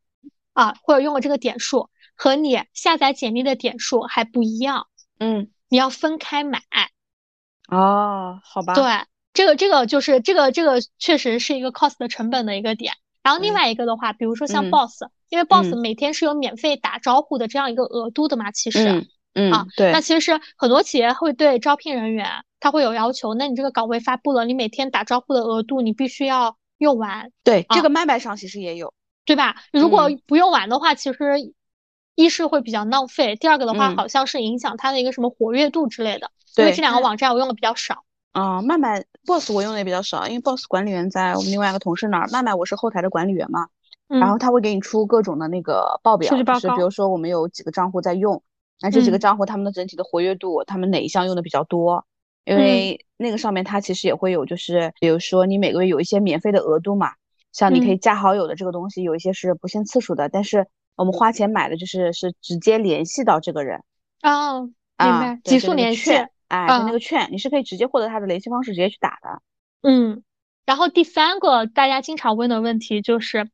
[0.55, 4.89] 啊，或者用的这个点数和你下载简历的点数还不一样，
[5.21, 6.61] 嗯，你要分开买。
[7.69, 8.75] 哦，好吧。
[8.75, 8.85] 对，
[9.33, 12.95] 这个这个就是这个这个确实是一个 cost 的成本的一个点。
[13.23, 19.93] 然后另外一个的话，比如说像 boss，因为 boss 每天是有免费打招呼的这样一个额度的嘛，其实，嗯啊，对。
[19.93, 22.27] 那其实很多企业会对招聘人员
[22.59, 27.31] 他会有要求，那你这个岗位发布了，你每天打招呼的额度你必须要用完。
[27.45, 28.95] 对，这个麦麦上其实也有，
[29.27, 29.57] 对吧？
[29.73, 31.53] 如果不用完的话，其实
[32.19, 36.33] 一是会比较浪费，第二个的话好像是影响它的一个什么活跃度之类的。
[36.57, 38.03] 因为这两个网站我用的比较少。
[38.33, 43.69] 啊，麦麦 boss 我用的也比较少，因为 boss 管理员在我们另外一个同事那儿，麦麦我是后台的管理员嘛，
[44.09, 48.43] 然后他会给你出各种的那个报表，就是比如说我们有几个账户在用，
[48.81, 52.05] 那这几个账户他们的整体的活跃度，他们哪一项用的比较多？
[52.45, 57.13] 因为那个上面它其实也会有，就是比如说你每个月有一些免费的额度嘛，
[57.53, 60.67] 像你可以加好友的这个东西，有一些是不限次数的，但是
[60.99, 63.83] 我们花钱买的就是是直接联系到这个人
[64.23, 66.13] 哦，明白，极速联系。
[66.49, 69.43] 哎，就那个券，你是可以直接获得他的联系方式，直接去打的。
[69.83, 70.23] 嗯，
[70.65, 73.51] 然后第三个大家经常问的问题就是，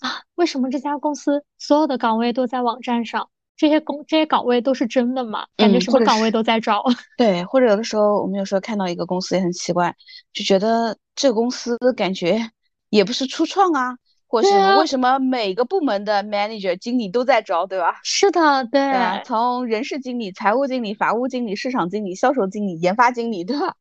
[0.00, 3.30] 啊，为什么这家公司所有的岗位都在网站上？
[3.56, 5.46] 这些工这些岗位都是真的吗？
[5.56, 6.84] 感觉什么岗位都在招。
[7.16, 9.96] 对，或者有的时候我们有时候看到一个公司也很奇怪，
[10.32, 12.50] 就觉得这个公司感觉
[12.90, 13.96] 也不是初创啊。
[14.34, 14.48] 或是
[14.80, 18.00] 为什么每个部门的 manager 经理都在招，对吧？
[18.02, 19.22] 是的，对。
[19.24, 23.76] 从人事经理、财务经理、法务经理、市场经理、销售经理、研发经理，对吧？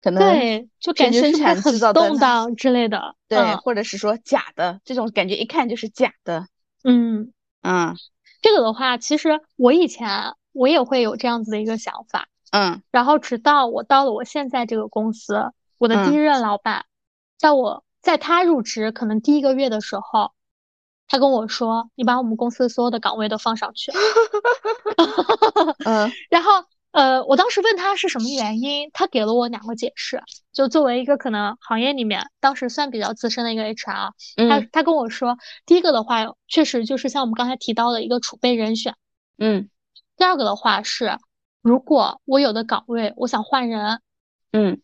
[0.00, 3.16] 可能对，就感觉生产制造动荡之类的。
[3.26, 6.46] 对，或者是说假的，这种感觉一看就是假的。
[6.84, 7.96] 嗯嗯，
[8.40, 12.28] 这个的话，其实我以前我也会有这样子的一个想法。
[12.52, 12.80] 嗯。
[12.92, 16.84] 然后直到我到了我现在这个公司，我的第一任老板，
[17.36, 17.82] 在我。
[18.06, 20.30] 在他入职可能第一个月的时候，
[21.08, 23.90] 他跟我说：“你把我们公司所有的岗位都放上去。
[25.84, 26.52] ”嗯，然后
[26.92, 30.22] 呃，我当时问他是什么原因，他给了我两个解释。
[30.52, 34.12] 就作为一个可能行业里面当时算比较资深的一个 HR，
[34.48, 38.94] 他他跟我说，第一个的话确实就是像我们刚才提到的一个储备人选。
[39.36, 39.68] 嗯，
[40.16, 41.18] 第二个的话是，
[41.60, 44.00] 如果我有的岗位我想换人，
[44.52, 44.80] 嗯。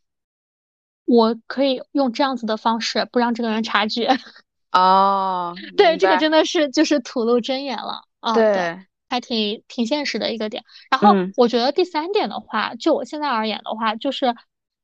[1.13, 4.17] 我可以用这样子的方式不让这个人察觉
[4.73, 10.65] 哦，对，这个真的是就是吐露真言了啊，对，还挺挺现实的一个点。
[10.91, 14.35] 然后我觉得第三点的话，就我现在而言的话，就是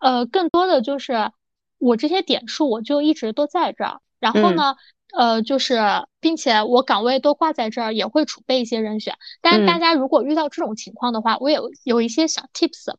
[0.01, 1.33] 呃，更多的就是
[1.79, 4.77] 我这些点数我就一直都在这儿，然后呢，
[5.17, 5.81] 呃，就是
[6.21, 9.15] 并且我岗位都挂在这儿，也会储备一些人选。
[9.41, 12.95] 但是大家如果遇到这种情况的话，我也有一些小 tips。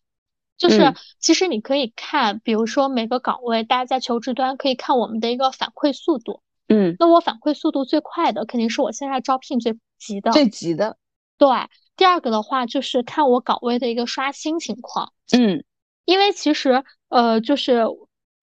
[0.60, 6.44] 就是，其实你可以看，比如说每个岗位，大家在求职端可以看我们的一个反馈速度。
[6.68, 10.32] 嗯，那我反馈速度最快的，肯定是我现在招聘最急的。
[10.32, 10.98] 最急的。
[11.38, 11.48] 对，
[11.96, 15.14] 第二个的话就是看我岗位的一个刷新情况。
[15.32, 15.64] 嗯，
[16.04, 17.86] 因为其实，呃，就是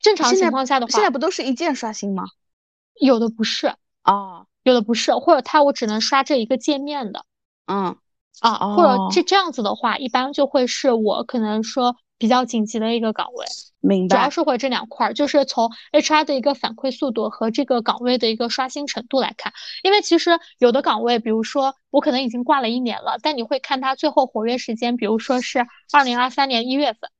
[0.00, 2.24] 正常情况下的话，现在不都是一键刷新吗？
[2.98, 3.74] 有的不是
[4.04, 7.26] 哦，有的不是，或者他我只能刷这一个界面的。
[7.66, 7.98] 嗯，
[8.40, 11.94] 啊，或者这这样子的话，一般就会是我可能说。
[12.18, 13.44] 比较紧急的一个岗位，
[13.80, 14.16] 明白。
[14.16, 19.52] 主要是会这两块儿，就是从 HR 的一个反馈速度和这个岗位的一个刷新程度来看。
[19.82, 27.10] 因为其实有的岗位，比如说我可能已经挂了一年了，但你会看它最后活跃时间，比如说是二零二三年一月份。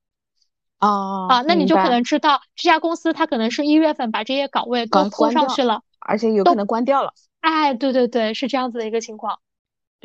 [0.80, 1.26] 哦。
[1.28, 7.12] 啊，那你就可能知道这家公司它可能是一月份把这些岗位都拖上去了，而且有可能关掉了。
[7.40, 9.38] 哎，对对对，是这样子的一个情况。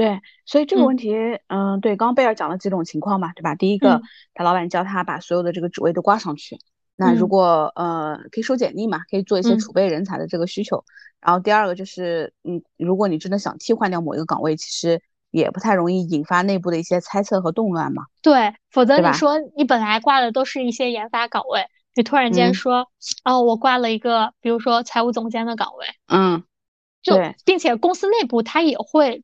[0.02, 1.14] 对，所以这个问题，
[1.46, 3.54] 嗯，对，刚刚贝尔讲了几种情况嘛，对吧？
[3.54, 4.02] 第一个，
[4.34, 6.58] 他老板叫他把所有的这个职位都挂上去，
[6.96, 10.84] 那如果呃可以收简历嘛，可以做一些储备人才的这个需求。
[11.20, 18.06] 然后第二个就是，嗯，如果你真的想替换掉某一个岗位，其实也不太容易引发内部的一些猜测和动乱嘛。
[18.24, 22.88] 对，否则你说你本来挂的都是一些研发岗位，你突然间说，
[23.24, 26.44] 哦，我挂了一个，比如说财务总监的岗位，嗯，
[27.04, 29.24] 就并且公司内部他也会。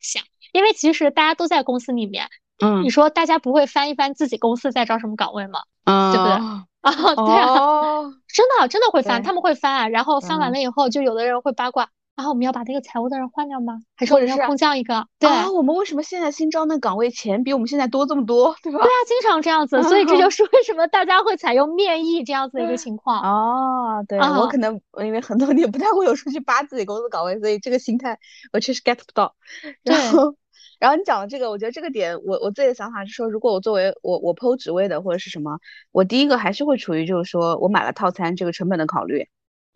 [0.00, 2.28] 想，因为其实大家都在公司里面，
[2.60, 5.60] 嗯，你说大家不会翻一翻自己公司在招什么岗位吗？
[5.84, 6.32] 嗯，对不对？
[6.32, 6.66] 啊，
[7.26, 9.88] 对啊， 真的真的会翻，他们会翻啊。
[9.88, 13.74] 然后翻完了以后，就有的人会八卦，然后我们要把那个财务的人换掉吗？
[13.94, 15.06] 还是我们要空降一个？
[15.18, 18.78] 对啊，我们为什么现在新招那岗位钱比我们现在多这么多，对吧？
[18.78, 23.20] 对啊，经常这样子， 所以这就是为什么大家会采用面议这样子的一个情况。
[23.22, 28.18] 哦，对我可能因为很多年不太会有出去扒自己公司岗位，所以这个心态
[28.54, 29.34] 我确实 get 不到。
[29.82, 30.34] 然后，
[30.80, 35.58] 然后你讲的这个，我觉得这个点，我我自己的想法是说，如果我作为我我 PO 职位的或者是什么，
[35.92, 39.28] 我第一个还是会处于就是说我买了套餐这个成本的考虑。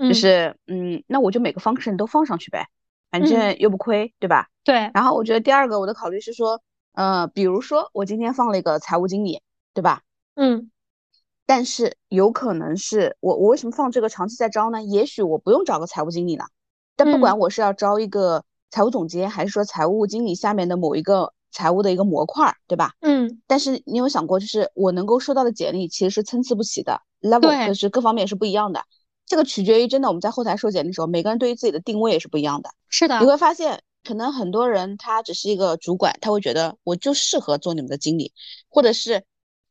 [0.09, 2.67] 就是嗯，那我就每个 function 都放上去呗，
[3.11, 4.49] 反正又不亏，对吧？
[4.65, 4.91] 对。
[4.95, 9.43] 然后我觉得第二个我的考虑是说，呃，比如说我今天放了一个财务经理，
[9.75, 10.03] 对吧？
[10.35, 10.71] 嗯。
[11.47, 14.83] 但是有可能是我我为什么放这个长期在招呢？
[14.83, 16.45] 也许我不用找个财务经理了，
[16.97, 22.93] 但不管我是要招一个财务总监，还是说财务经理下面的某一个财务的一个模块，对吧？
[23.01, 23.43] 嗯。
[23.49, 28.85] 但是你有想过，就是我能够收到的简历其实是参差不齐的，level 就是各方面是不一样的。
[29.31, 32.71] 这个取决于真的，我们在后台收简历的时候，每个人对于自己的定位也是不一样的。
[32.88, 38.33] 是的，你会发现，可能很多人他只是一个主管，他会觉得我就适合做你们的经理，
[38.69, 39.23] 或者是，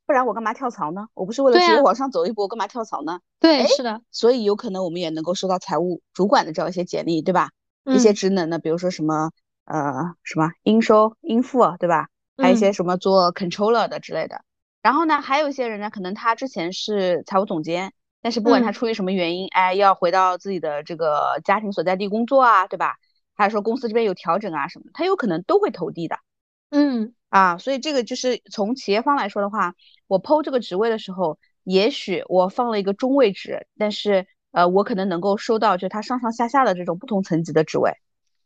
[0.05, 1.07] 不然我干嘛跳槽呢？
[1.13, 3.19] 我不是为了直接往上走一步，我干嘛跳槽呢？
[3.37, 4.01] 对，是的。
[4.11, 7.49] 所以有可能我们也能够收到财务主管的这样一些简历，对吧？
[7.83, 9.29] 一些职能的，比如说什么
[9.65, 12.07] 呃什么应收应付，对吧？
[12.37, 14.39] 还有一些什么做 controller 的之类的。
[14.81, 17.91] 然后呢，还有一些人呢，可能他之前是财务总监。
[18.21, 22.97] 但是不管他出于什么原因，哎，要回到自己的这个家庭所在地工作啊，对吧？
[23.33, 26.17] 还是说公司这边有调整啊什么，他有可能都会投递的。
[26.69, 29.73] 嗯，啊，所以这个就是从企业方来说的话，
[30.07, 37.93] 我抛这个职位的时候，也许我放了一个中位值，但是呃，我可能能够收到就是他上上下下的这种不同层级的职位。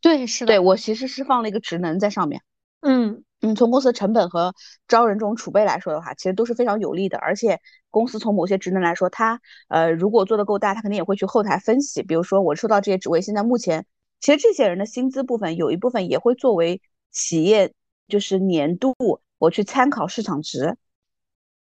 [0.00, 0.52] 对，是的。
[0.52, 2.42] 对我其实是放了一个职能在上面。
[2.80, 3.24] 嗯。
[3.44, 4.54] 嗯，从公司的成本和
[4.88, 7.18] 招人这种储备来说的话，其实都是非常有利的。
[7.18, 12.02] 而且公司从某些职能来说，它呃如果做的够大，它肯定也会去后台分析。
[12.02, 13.84] 比如说我收到这些职位，现在目前
[14.20, 16.80] 其实这些人的薪资部分有一部分也会作为
[17.10, 17.72] 企业
[18.08, 18.94] 就是年度
[19.38, 20.76] 我去参考市场值，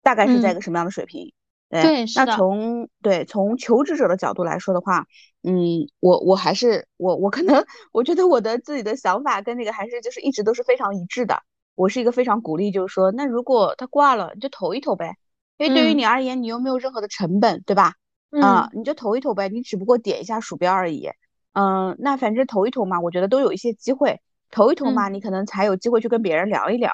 [0.03, 1.31] 大概是在一个什么样的水平。
[1.69, 5.05] 对，那从对从求职者的角度来说的话，
[5.43, 7.63] 嗯，我我还是我我可能
[7.93, 11.43] 我觉得我的自己的想法跟那个还是就是一直都是非常一致的。
[11.79, 15.15] 我是一个非常鼓励，就是说，那如果他挂了，你就投一投呗，
[15.57, 17.93] 因为对于你而言，你又没有任何的成本，对吧？
[18.31, 21.09] 嗯，你就投一投呗，你只不过点一下鼠标而已。
[21.53, 24.19] 嗯，那反正投一投嘛，我觉得都有一些机会，
[24.51, 26.91] 投一投嘛，你可能才有机会去跟别人聊一聊，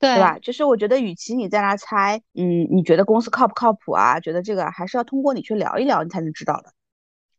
[0.00, 0.40] 对吧？
[0.40, 4.18] 就是我觉得，与其你在那猜，嗯，你觉得公司靠不靠谱啊？
[4.18, 6.72] 觉得这个还是要通过你去聊一聊，你才能知道的。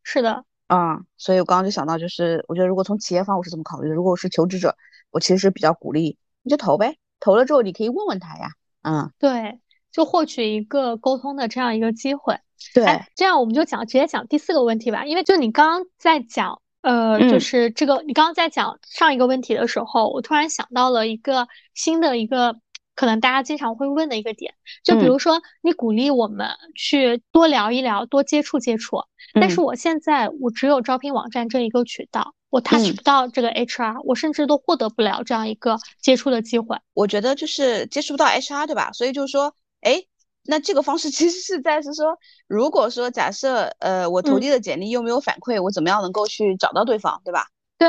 [0.03, 4.77] 是的，啊，所以我刚刚就想到，就是我觉得如果从企业方我是这么考虑的，如果我是求职者，
[5.11, 6.17] 我其实比较鼓励。
[6.47, 8.51] 你就投呗，投了之后你可以问问他呀，
[8.83, 9.59] 嗯，对，
[9.91, 12.39] 就获取一个沟通的这样一个机会。
[12.73, 22.55] 对，这样我们就讲直接讲第四个问题吧，因为就你刚刚在讲，呃，就是这个你刚刚在讲上一个问题的时候，我突然想到了一个新的一个
[22.97, 29.03] 可能大家经常会问的一个点，就比如说你鼓励我们去多聊一聊，多接触接触，
[29.39, 32.33] 但是我现在我只有招聘网站这一个渠道。
[32.49, 36.77] 我 touch 不到这个 HR，我甚至都获得不了这样一个接触的机会。
[36.93, 38.91] 我觉得就是接触不到 HR，对吧？
[38.93, 40.01] 所以就是说，哎，
[40.43, 47.47] 那这个方式 其实是在是说，如果说假设呃我投递的简历又没有反馈，我怎么样能够去找到对方，对吧？
[47.77, 47.87] 对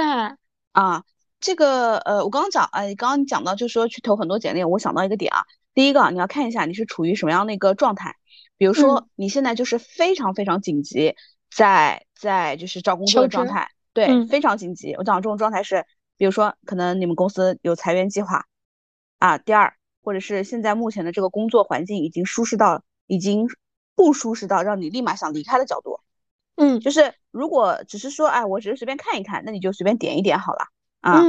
[0.73, 1.05] 啊，
[1.41, 8.17] 这个呃我刚刚讲，哎，刚刚你讲到就是说去投很多简历，我想到一个点啊，第一个你要看一下你是处于什么样的一个状态，
[8.57, 11.15] 比如说你现在就是非常非常紧急，
[11.51, 13.71] 在在就是找工作的状态。
[13.95, 14.95] 对，非常紧急。
[14.95, 15.85] 我讲这种状态是，
[16.17, 18.45] 比如说，可能你们公司有裁员计划
[19.19, 19.39] 啊。
[19.39, 23.49] 第二，或者是现在目前的这个工作环境已经舒适到，已经
[23.97, 25.99] 不舒适到让你立马想离开的角度。
[26.55, 30.67] 嗯，就是如果只是说，哎，我只是随便看一看，那你就随便点一点好了
[31.01, 31.23] 啊，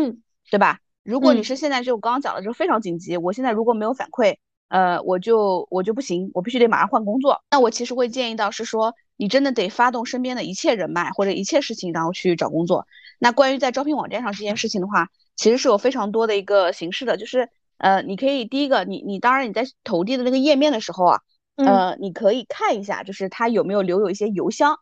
[0.49, 0.79] 对吧？
[1.03, 7.43] 如果你是现在就我刚刚讲的就非常紧急，我现在如果没有反馈，呃，我就我就不行，我必须得马上换工作。
[7.51, 8.95] 那我其实会建议到是说。
[9.21, 12.87] 你真的得发动身边的一切人脉或者一切事情，然后去找工作。
[13.19, 21.19] 那关于在招聘网站上这件事情的话，其实是有非常多的一个形式的，就是呃，你可以第一个，你你当然你在投递的那个页面的时候啊，
[21.57, 24.79] 呃，你可以看一下，就是他有没有留有一些邮箱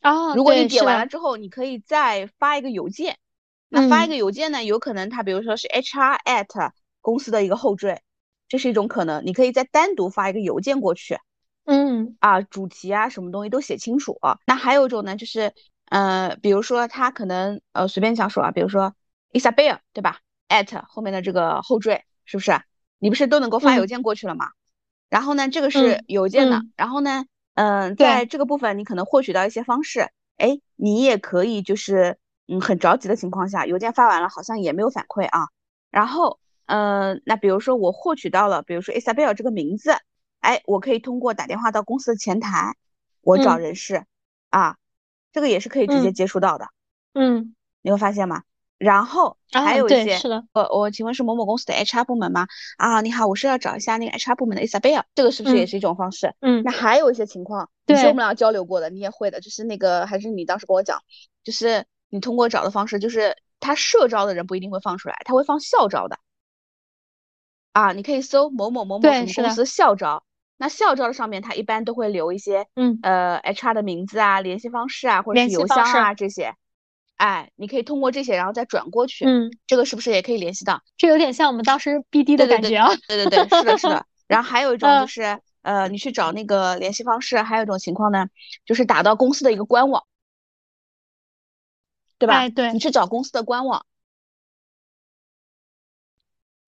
[0.00, 0.32] 啊。
[0.36, 3.18] 如果你点完了之后，你可以再发一个邮件。
[3.72, 8.02] 那发一个邮件呢，有可能他比如说是 HR at 公司的一个后缀，
[8.46, 9.24] 这是一种可能。
[9.24, 11.18] 你可以再单独发一个邮件过去。
[11.64, 14.38] 嗯啊，主题啊，什么东西都写清楚啊。
[14.46, 15.54] 那还有一种呢，就是
[15.86, 18.94] 呃，比如说他可能呃随便想说啊，比如说
[19.32, 20.18] Isabel 对吧
[20.48, 22.60] ？at 后面的这个后缀是不是？
[22.98, 24.50] 你不是都能够发邮件过去了吗？
[25.08, 26.62] 然后呢，这个是邮件的。
[26.76, 32.18] 然后呢，嗯，在这个部分你可能获取到一些方式，哎，你也可以就是
[32.52, 35.48] 嗯很着急的情况下，邮件发完了好像也没有反馈啊。
[35.90, 39.92] 然后，呃，那比如说我获取到了，比如说 Isabel 这个名字，
[40.40, 42.74] 哎，我可以通过打电话到公司的前台，
[43.20, 44.04] 我找人事
[44.50, 44.76] 啊，
[45.32, 46.68] 这个也是可以直接接触到的。
[47.14, 48.42] 嗯，你会发现吗？
[48.78, 52.48] 然后还有一些，是的，我我请问是某某公司的 HR 部门吗？
[52.78, 56.34] 啊，你好，我是要找一下那个 HR 部门的 Isabel，这个是不是也是一种方式？
[56.40, 60.98] 嗯，那还有一些情况，对，是我们俩交流过的，你也会的，就是那个还是你当时跟我讲，
[61.44, 66.18] 就是你通过找的方式，就是他社招的人不一定会放出来，他会放校招的。
[67.72, 70.22] 啊，你可以搜某某某某什么公司校招，
[70.58, 76.54] 那校招的上面他一般都会留一些，嗯，呃，HR 的名字啊、联系方式啊，或者是邮箱啊这些。
[77.16, 79.24] 哎，你可以通过这些，然后再转过去。
[79.24, 80.82] 嗯，这个是不是也可以联系到？
[80.98, 82.90] 这有点像我们当时 BD 的感觉啊。
[83.08, 84.04] 对对对，是的，是的。
[84.28, 87.40] 然后还有一种就是，呃，你去找那个联系方式。
[87.40, 88.26] 还有一种情况呢，
[88.64, 90.02] 就是打到公司的一个官网，
[92.22, 92.34] 对吧？
[92.34, 92.72] 哎，对。
[92.72, 93.84] 你去找公司的官网，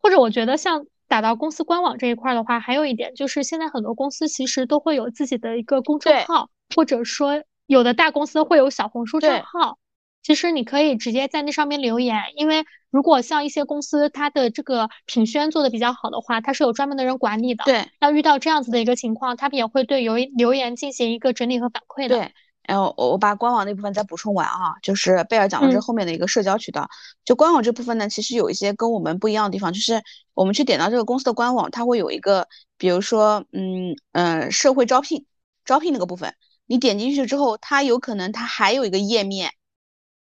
[0.01, 9.79] 或者我觉得像打到公司官网这一块的话，还有一点就是，现在很多公司其实都会有自己的一个公众号，或者说有的大公司会有小红书账号。
[10.23, 17.63] 其实你可以直接在那上面留言，因为如果像一些公司，它的这个品宣做的比较好的话，它是有专门的人管理的。
[17.65, 22.17] 对，要遇到这样子的一个情况，他们也会对留留言进行一个整理和反馈的。
[22.17, 22.33] 对，
[22.67, 26.89] 然后我我把官网那部分再补充完啊，就是贝尔讲的是后面的一个社交渠道。
[27.25, 30.03] 就官网这部分呢，其实有一些跟我们不一样的地方，就是
[30.35, 32.49] 我们去点到这个公司的官网，它会有一个，
[32.79, 35.27] 比如说，嗯嗯，社会招聘，
[35.65, 36.35] 招聘那个部分，
[36.67, 39.51] 你点进去之后，它有可能它还有一个页面。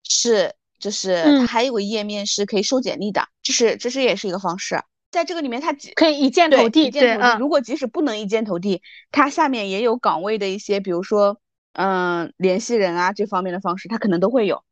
[0.03, 4.83] 是，就是它还有个页面是可以收简历的，这是这是也是一个方式。
[5.11, 7.39] 在这个里面，它可以一键投递，一键投递。
[7.39, 11.41] 如果即使不能一键投递，它下面也有岗位的一些，比如说，
[11.73, 14.64] 嗯，联系人啊这方面的方式，他可能都会有。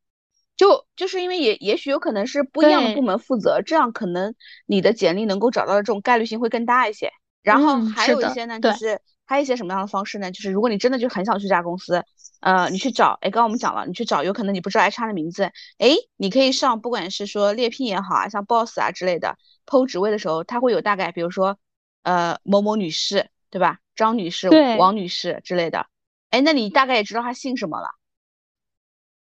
[0.56, 4.34] 就就是因为也也许有可能是不一样的部门负责，这样可能
[4.66, 7.12] 你的简历能够找到的这种概率性会更大一些。
[7.42, 10.30] 然后还有一些呢，就是还有一些什么样的方式呢？
[10.32, 12.04] 就是如果你真的就很想去这家公司。
[12.40, 19.36] 呃，你去找，哎，刚刚我们讲了，你去找，有可能你不知道 HR 的名字，哎，你可以上，不管是说猎聘也好啊，像 Boss 啊之类的
[19.66, 21.58] ，PO 职位的时候，他会有大概，比如说，
[22.04, 23.80] 呃，某某女士，对吧？
[23.96, 25.86] 张女士、王女士之类的，
[26.30, 27.88] 哎，那你大概也知道他姓什么了，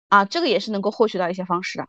[0.10, 1.88] 啊，这个也是能够获取到一些方式的。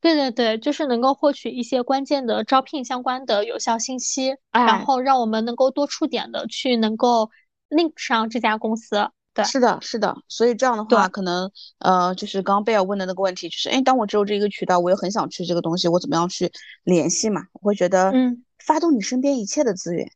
[0.00, 7.30] 对对对，就是能够获取一些关键的招聘相关的有效信息，然后让我们能够多触点的去能够
[7.70, 9.10] link 上这家公司。
[9.34, 16.50] 对是的，是的，所以这样的话，可能呃，就是刚刚贝尔问的那个问题，就是哎，当我只有这一个渠道，我又很想去这个东西，我怎么样去
[16.84, 17.42] 联系嘛？
[17.52, 20.10] 我会觉得，嗯，发动你身边一切的资源。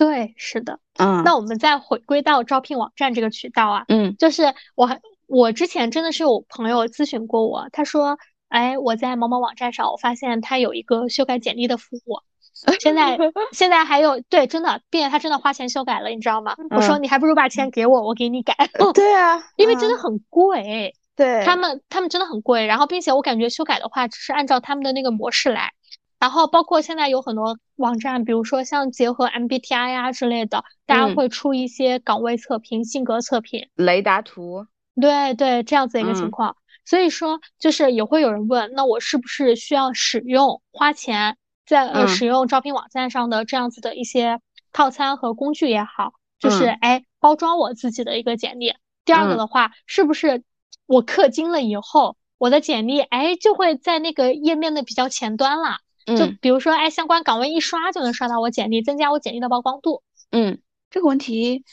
[0.00, 1.22] 对，是的，嗯。
[1.24, 4.88] 那我们再回归到招聘网站这个渠道啊，嗯，就是我
[5.26, 8.16] 我之前真的是有朋友咨询过我，他说，
[8.48, 12.22] 哎，我在某某网站上，我发现他有一个修改简历的服务。
[12.80, 13.18] 现在
[13.52, 16.56] 现在还有对，真的，并且他真的花钱修改了，你知道吗？
[16.70, 18.54] 我说你还不如把钱给我，我给你改。
[18.94, 20.94] 对啊，因为真的很贵。
[21.14, 22.64] 对，他们他们真的很贵。
[22.64, 25.72] 然后，并且我感觉修改的话，只是按照他们的那个模式来。
[26.20, 34.66] 然后，包括现在有很多网站，比如说像结合 MBTI 呀之类的，大家会出一些岗位测评、性格测评、雷达图。
[35.00, 36.56] 对对，这样子一个情况。
[36.84, 41.38] 所以说，就是也会有人问，那我是不是需要使用花钱？
[41.64, 44.40] 在呃使用招聘网站上的这样子的一些
[44.72, 48.74] 套餐和工具也好，就是哎包装我自己的一个简历。
[49.04, 50.42] 第二个的话，是不是
[50.86, 55.78] 我氪金了以后，我的简历哎就会在那个页面的比较前端了？
[56.16, 60.02] 就比如说哎相关岗位一刷就能刷到我简历，增加我简历的曝光度。
[60.30, 61.64] 嗯，这个问题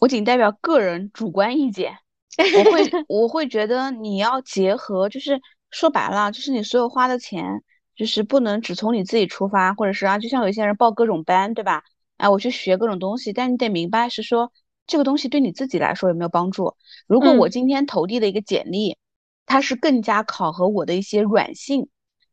[0.00, 1.98] 我仅代表个人主观意见，
[2.58, 5.40] 我会我会觉得你要结合，就是
[5.70, 7.62] 说白了，就是你所有花的钱。
[7.96, 11.82] 就是不能只从你自己出发，或者是啊，就像有些人报各种班，对吧？
[12.18, 14.52] 哎，我去学各种东西，但你得明白是说
[14.86, 16.76] 这个东西对你自己来说有没有帮助。
[17.06, 18.98] 如果我今天投递的一个简历，
[19.46, 21.88] 它是更加考核我的一些软性，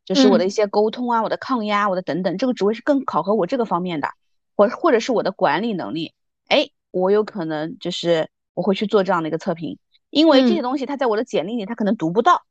[0.06, 4.10] 就是我的一些沟通啊，我的抗压，我的等等，这个职位是更考核我这个方面的，
[4.56, 6.14] 或或者是我的管理能力，
[6.48, 9.78] 哎，我有可能就是我会去做这样的一个测评，
[10.10, 12.44] 因为这些东西它在我的简历里它可能读不到。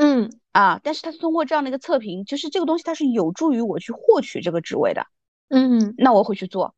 [0.00, 5.06] 嗯啊，但是他通过这样的一个测评，就是这个东西它是有助于我去获取这个职位的，
[5.48, 6.74] 嗯，那我会去做，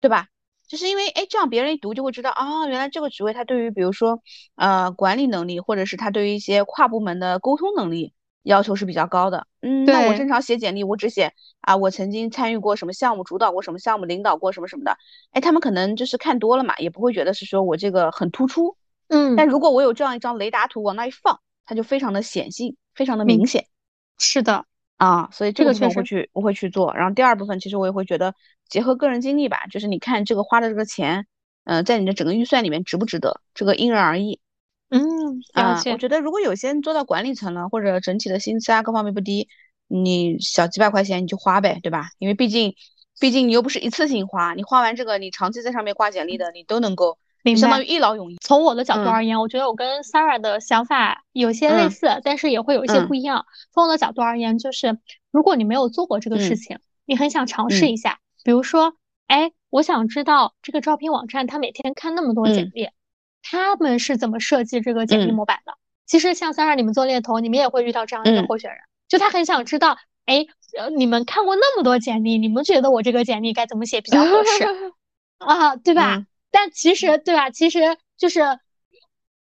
[0.00, 0.28] 对吧？
[0.68, 4.22] 就是因为哎，这样别人一读就会知道啊，原来这个职位它对于比如说
[4.54, 8.12] 呃管理能力，或者是他对于一些跨部门的沟通能力
[8.42, 9.46] 要求是比较高的。
[9.62, 14.96] 嗯，那我正常写简历，我只写啊，我曾经参与过什么项目，主导过什么项目，领导过什么什么的，
[15.32, 18.76] 哎，他们可能就是看多了嘛，也不会觉得是说我这个很突出。
[19.08, 21.40] 嗯，但如果我有这样一张雷达图往那一放。
[21.66, 23.64] 它就非常的显性，非常的明显。
[24.18, 24.64] 是的，
[24.96, 26.92] 啊，所以这个我会去我会去做。
[26.94, 28.34] 然后第二部分其实我也会觉得
[28.68, 31.28] 结合个人经历吧，就是你看这个花的这个钱，
[31.62, 34.40] 呃，在你的整个预算里面值不值得，这个因人而异。
[34.90, 35.00] 嗯，
[35.54, 35.96] 了啊，我。
[35.96, 39.48] 觉得如果有些人做到管理层了，或者整体的薪资啊各方面不低，
[39.88, 42.10] 你小几百块钱你就花呗，对吧？
[42.18, 42.74] 因为毕竟，
[43.18, 48.36] 毕竟你又不是一次性花，你花完这个，你长期在上面挂简历的，你都能够，明相当于一劳永逸。
[48.40, 53.46] 从我的角度嗯而言，我觉得我跟 Sarah 的想法有些类嗯似，但是也会有一些嗯不一样。
[53.72, 54.98] 从我的角度而言，就是
[55.30, 58.94] 如果你没有做过这个事嗯情，你很想尝试嗯一下，比如说，
[59.28, 62.88] 哎，我想知道这个招聘网站它每天看那么多简嗯历，
[63.42, 65.74] 他们是怎么设计这个简历嗯模板的？
[66.06, 70.46] 其实像 Sarah 你们做猎头，你们也会遇到这样一个嗯候选人，就他很想知道，哎，
[70.78, 74.64] 呃，你们看过那么多简历，你们觉得我这个简历该怎么写比较合适？
[75.38, 76.16] 啊，对吧？
[76.16, 77.50] 嗯但其实，对吧？
[77.50, 78.58] 其实就是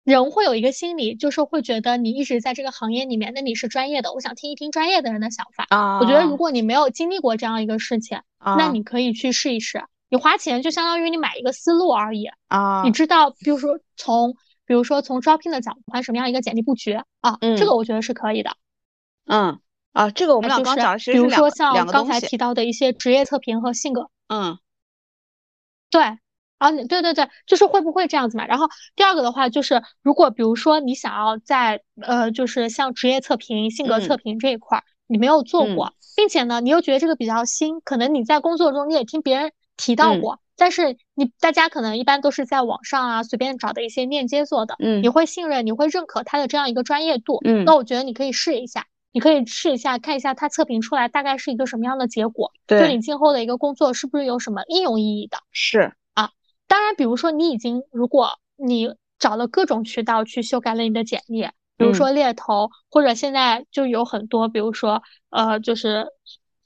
[0.04, 5.66] 人会有一个心理，就是会觉得你一直在这个行业里面，那你是专业的，我想听一听专业的人的想法。
[5.70, 9.84] 啊，我觉得如果你没有经历过这样一个事情，那啊你可以去试一试。
[10.10, 12.26] 你花钱就相当于你买一个思路而已。
[12.47, 14.34] 啊你知道，比如说从，
[14.66, 18.51] 比如说从招聘的角度，看什么样一个简历布局啊，这嗯个我觉得是可以的。
[19.26, 19.60] 嗯
[19.93, 22.05] 啊，这个我们俩就是刚讲的是比如说像刚。
[22.05, 24.57] 才提到的一些职业测评和性格嗯
[25.91, 26.03] 对，
[26.60, 28.45] 啊，你对对对，就是会不会这样子嘛？
[28.45, 40.21] 然后第二个的话就是，如果比如说你想要在呃，就是像职业测评、性格测嗯评这一块儿，你没有做嗯过，并且呢，你又觉得这个比较新，可能你在工作中你也听别人提到嗯。
[40.21, 45.01] 过，但是你大家可能一般都是在网上啊随便找的一些链接做的，嗯。
[45.01, 47.63] 你会信任，你会认可他的这样一个专业度，嗯。
[47.65, 48.86] 那我觉得你可以试一下。
[49.11, 52.95] 你可以试一下，看一下他测评出来大概是一个什么样的结果，对对。
[52.95, 55.39] 你今后的一个工作是不是有什么应用意义的。
[55.51, 55.93] 是。
[56.13, 56.30] 啊
[56.67, 61.41] 当然，比如说你已经，如果你找了各种渠道去修改了你的简历，
[61.75, 61.93] 比如嗯。
[61.95, 65.01] 说猎头，或者现在就有很多，比如说
[65.32, 66.05] 呃，就是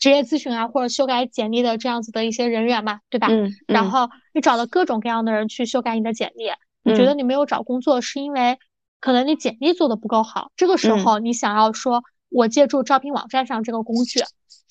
[0.04, 3.28] 职业咨询啊，或者修改简历的这样子的一些人员嘛，对吧？
[3.30, 6.50] 嗯嗯然后你找了各种各样的人去修改你的简历，
[6.84, 8.60] 你觉得嗯你没有找工作，是因为
[9.00, 14.20] 可能你简历做的不够好，这个时嗯候你想要说我借助招聘网站上这个工具，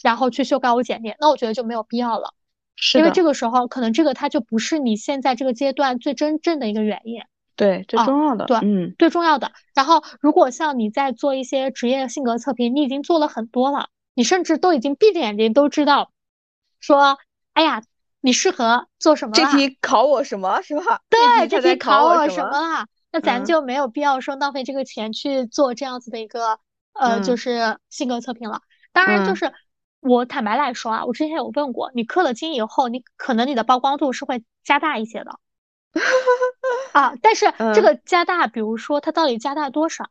[0.02, 2.34] 然后去修改我简历，那我觉得就没有必要了。
[2.94, 7.22] 因为，这个时候，可能这个它就不是你现在这个阶段最真正的一个原因，
[7.56, 9.52] 对最啊重要的，对嗯最重要的。
[9.74, 16.10] 然后，如果像你在做一些职业性格测评，你已经做了很多了，你甚至都已经闭着眼睛都知道，
[16.80, 17.18] 说，
[17.54, 17.82] 哎呀，
[18.20, 21.02] 你适合做什么这题考我什么是吧？
[21.08, 22.86] 对，这这题考考我什什么啊？
[23.10, 26.58] 那咱嗯就没有必要说浪费这个钱去做这样子的一个
[26.94, 28.62] 呃，就嗯是性格测评了。
[28.92, 29.52] 当然，就嗯是
[30.00, 35.38] 我坦白来说啊，我之前有问过，你氪了金以后，你可能你的曝光度是会加大一些的
[36.92, 37.14] 啊。
[37.22, 40.04] 但是这嗯个加大，比如说它到底加大多少，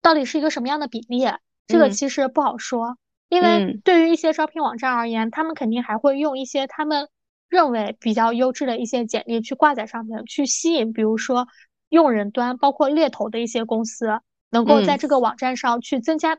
[0.00, 1.26] 到底是一个什么样的比例，
[1.66, 2.96] 这个嗯其实不好说。
[3.32, 3.80] 因为嗯。
[3.82, 7.08] 对于一些招聘网站而言，他们肯定还会用一些他们
[7.48, 11.48] 认为比较优质的一些简历去挂在上面，去吸引，比如说
[11.88, 14.20] 用人端，包括猎头的一些公司，
[14.50, 14.98] 能够在嗯。
[14.98, 16.38] 这个网站上去增加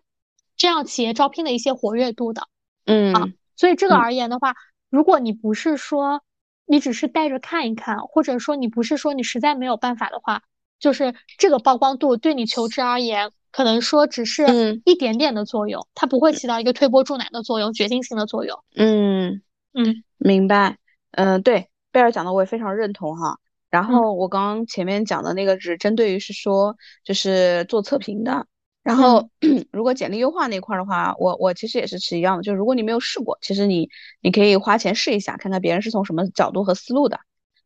[0.55, 2.47] 这样企业招聘的一些活跃度的。
[2.85, 3.25] 嗯啊
[3.55, 3.97] 所以这个嗯。
[3.97, 4.53] 而言的话，
[4.91, 6.21] 如果你不是说
[6.67, 10.43] 你只是带着看一看，或者说你不是说你实在没有办法的话，
[10.77, 14.81] 就是这个曝光度对你求职而言，可能说只是嗯。
[14.83, 18.59] 一点点的作用，它不会起到一个推波助澜的作用，决定性的作用。
[18.75, 19.41] 嗯
[19.73, 20.03] 嗯。
[20.17, 20.77] 明白，
[21.11, 23.37] 嗯，对，贝尔讲的我也非常认同哈。
[23.69, 23.85] 然嗯。
[23.85, 26.75] 后我刚刚前面讲的那个只针对于是说
[27.05, 28.47] 就是做测评的，
[28.81, 29.29] 然后
[29.71, 33.87] 如果简历优化那块儿的话，我我其实也是持一样的，就是如果你没有试过，其实你
[34.21, 37.19] 你可以花钱试一下，看看别人是从什么角度和思路的。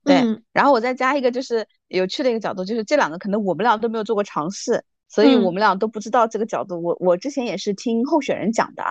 [0.04, 0.44] 对，嗯。
[0.52, 5.54] 然后我再加一个就是有趣的一个角度，就是这两个可能我们俩都没有做过尝试，所以我嗯。
[5.54, 6.82] 们俩都不知道这个角度。
[6.82, 8.84] 我我之前也是听候选人讲的，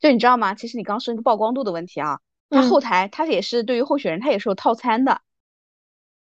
[0.00, 0.54] 就你知道吗？
[0.54, 2.80] 其实你刚刚说那个曝光度的问题啊，他后嗯。
[2.80, 5.20] 台他也是对于候选人，他也是有套餐的。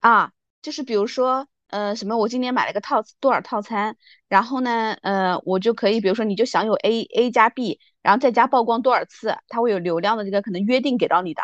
[0.01, 0.33] 啊，
[0.63, 3.97] 就是比如说，呃，什么我今年买了个套多少套餐，
[4.29, 11.43] 然后呢，呃，我就可以，比如说你就享有 A A 加 B，然后再加曝光多少次，它会有流量的这个可能约定给到你的，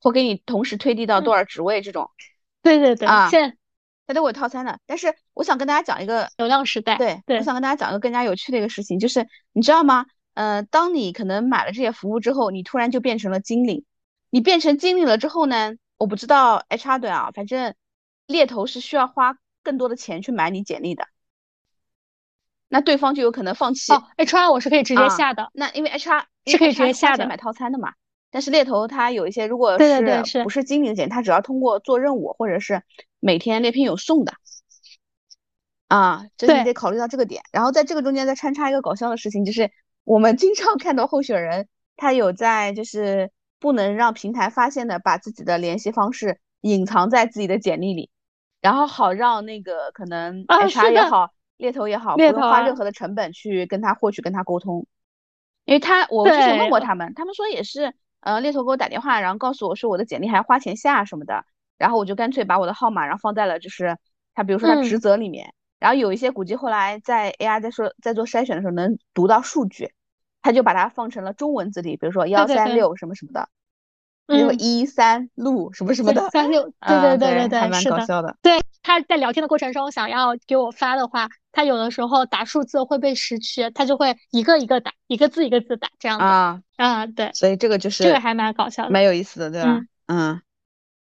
[0.00, 2.10] 或给你同时推递到多少职位这种，
[2.62, 3.56] 对对对，啊现在
[4.12, 4.78] 它都会有套餐的。
[4.86, 10.06] 但是我想跟大家讲一个流量时代，对，对我想跟大家讲一个更加有趣的一个事情，就是你知道吗？
[10.34, 13.84] 呃，当你可能买了这些服务之后，你突然就变成了经理。
[14.30, 17.74] 你变成经理了之后呢，我不知道 HR 对啊，反正
[18.26, 21.06] 猎头是需要花更多的钱去买你简历的，
[22.68, 23.92] 那对方就有可能放弃。
[23.92, 27.92] 哦，HR 我是可以直接啊下的，那因为 HR 是可以直接下的买套餐的嘛，
[28.32, 32.82] 但是猎头它有一些如果是是不是经理的简历，它只要通过做任务或者是
[33.20, 34.32] 每天猎聘有送的
[35.86, 37.42] 啊，就是你得考虑到这个点。
[37.52, 39.70] 然后在这个中间再穿插一个搞笑的事情，就是
[40.04, 43.30] 我们经常看到候选人他有在就是
[43.60, 48.08] 不能让平台发现的，把自己的联系方式隐藏在自己的简历里，
[48.62, 54.86] 然后好让那个可能 HR 也好，猎头也好，不用花任何的成本去跟他获取跟他沟通。
[55.66, 57.94] 因为他我之前问过他们，他们说也是。
[58.22, 61.44] 呃，猎头给我打电话，然后告诉我说我的简历还要花钱下什么的，
[61.76, 63.98] 然后我就干脆把我的号码，然后放在了就是
[64.34, 69.92] 他，比如说他职责里面，然后有一些估计后来在 AI 在说在做筛选的时候能读到数据，
[70.40, 73.48] 他就把它放成了中文字体，比如说幺三六什么什么的。
[74.26, 78.36] 嗯，一三路什么什么的，三六，对对对对对，还蛮搞笑的。
[78.40, 86.24] 对，他在聊天的过程中想要给我发的话，他有的时候打数字会被识区，他就会一个一个打，一个字一个字打这样子。
[86.24, 87.30] 啊啊，对。
[87.34, 89.80] 所以这个就是这个还蛮搞笑的，蛮有意思的，对吧？
[90.06, 90.40] 嗯，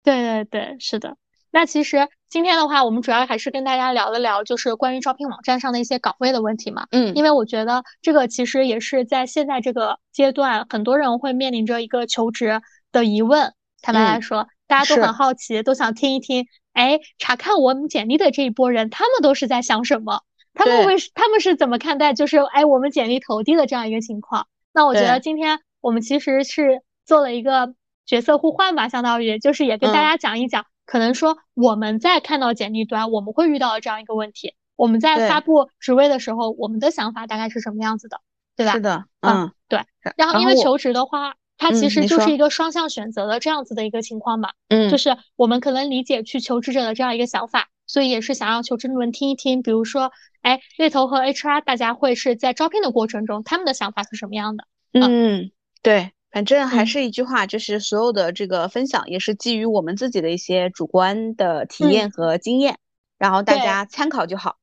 [0.03, 1.15] 对对对，是的。
[1.51, 6.85] 那其实今天的话，我们主要还是跟大家聊了聊，就是关于招聘网站上的一些岗位的问题嘛。
[6.91, 12.61] 嗯，因为我觉得这个其实也是在现在这个阶段，很多人会面临着一个求职
[12.95, 13.53] 的疑问。
[13.81, 16.47] 坦白来说，大家都很好奇，都想听一听。
[16.73, 20.23] 哎，查看我们简历的这一波人，他们都是在想什么？
[20.55, 24.47] 他们为他们是怎么看待就是哎我们简历投递的这样一个情况？
[24.73, 27.75] 那我觉得今天我们其实是做了一个
[28.05, 38.19] 角色互换吧，相当于就是也跟大家讲一讲，可能说我们在看到简历端我们会遇到的这样一个问题，我们在发布职位的时候，我们的想法大概是什么样子的，
[38.55, 38.71] 对吧？
[38.73, 39.81] 是的，嗯，对。
[40.17, 41.35] 然后因为求职的话。
[41.57, 54.65] 它其实就是一个双向选择的这样子的一个情况嘛，嗯，就是我们可能理解去求职者的这样一个想法，所以也是想让求职者们听一听，比如说，哎，猎头和 HR 大家会是在招聘的过程中，他们的想法是什么样的？
[54.93, 55.51] 嗯，
[55.81, 62.77] 对，反正还是一句话，就是所有的这个分享也是基于我们自己的一些主观的体验和经验，
[63.17, 64.57] 然后大家参考就好。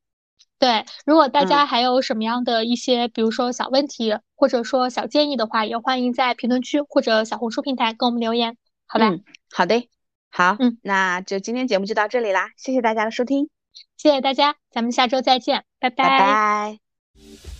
[0.63, 8.57] 对，如果大家还有什么样的一些，比如说小问题，或者说小建议的话，也欢迎在评论区或者小红书平台跟我们留言，
[8.87, 9.11] 好吧？
[9.51, 9.89] 好的，
[10.31, 13.49] 好，嗯，那就今天节目就到这里啦，谢谢大家的收听，
[13.97, 16.07] 谢谢大家，咱们下周再见，拜拜。
[16.07, 17.52] 拜拜。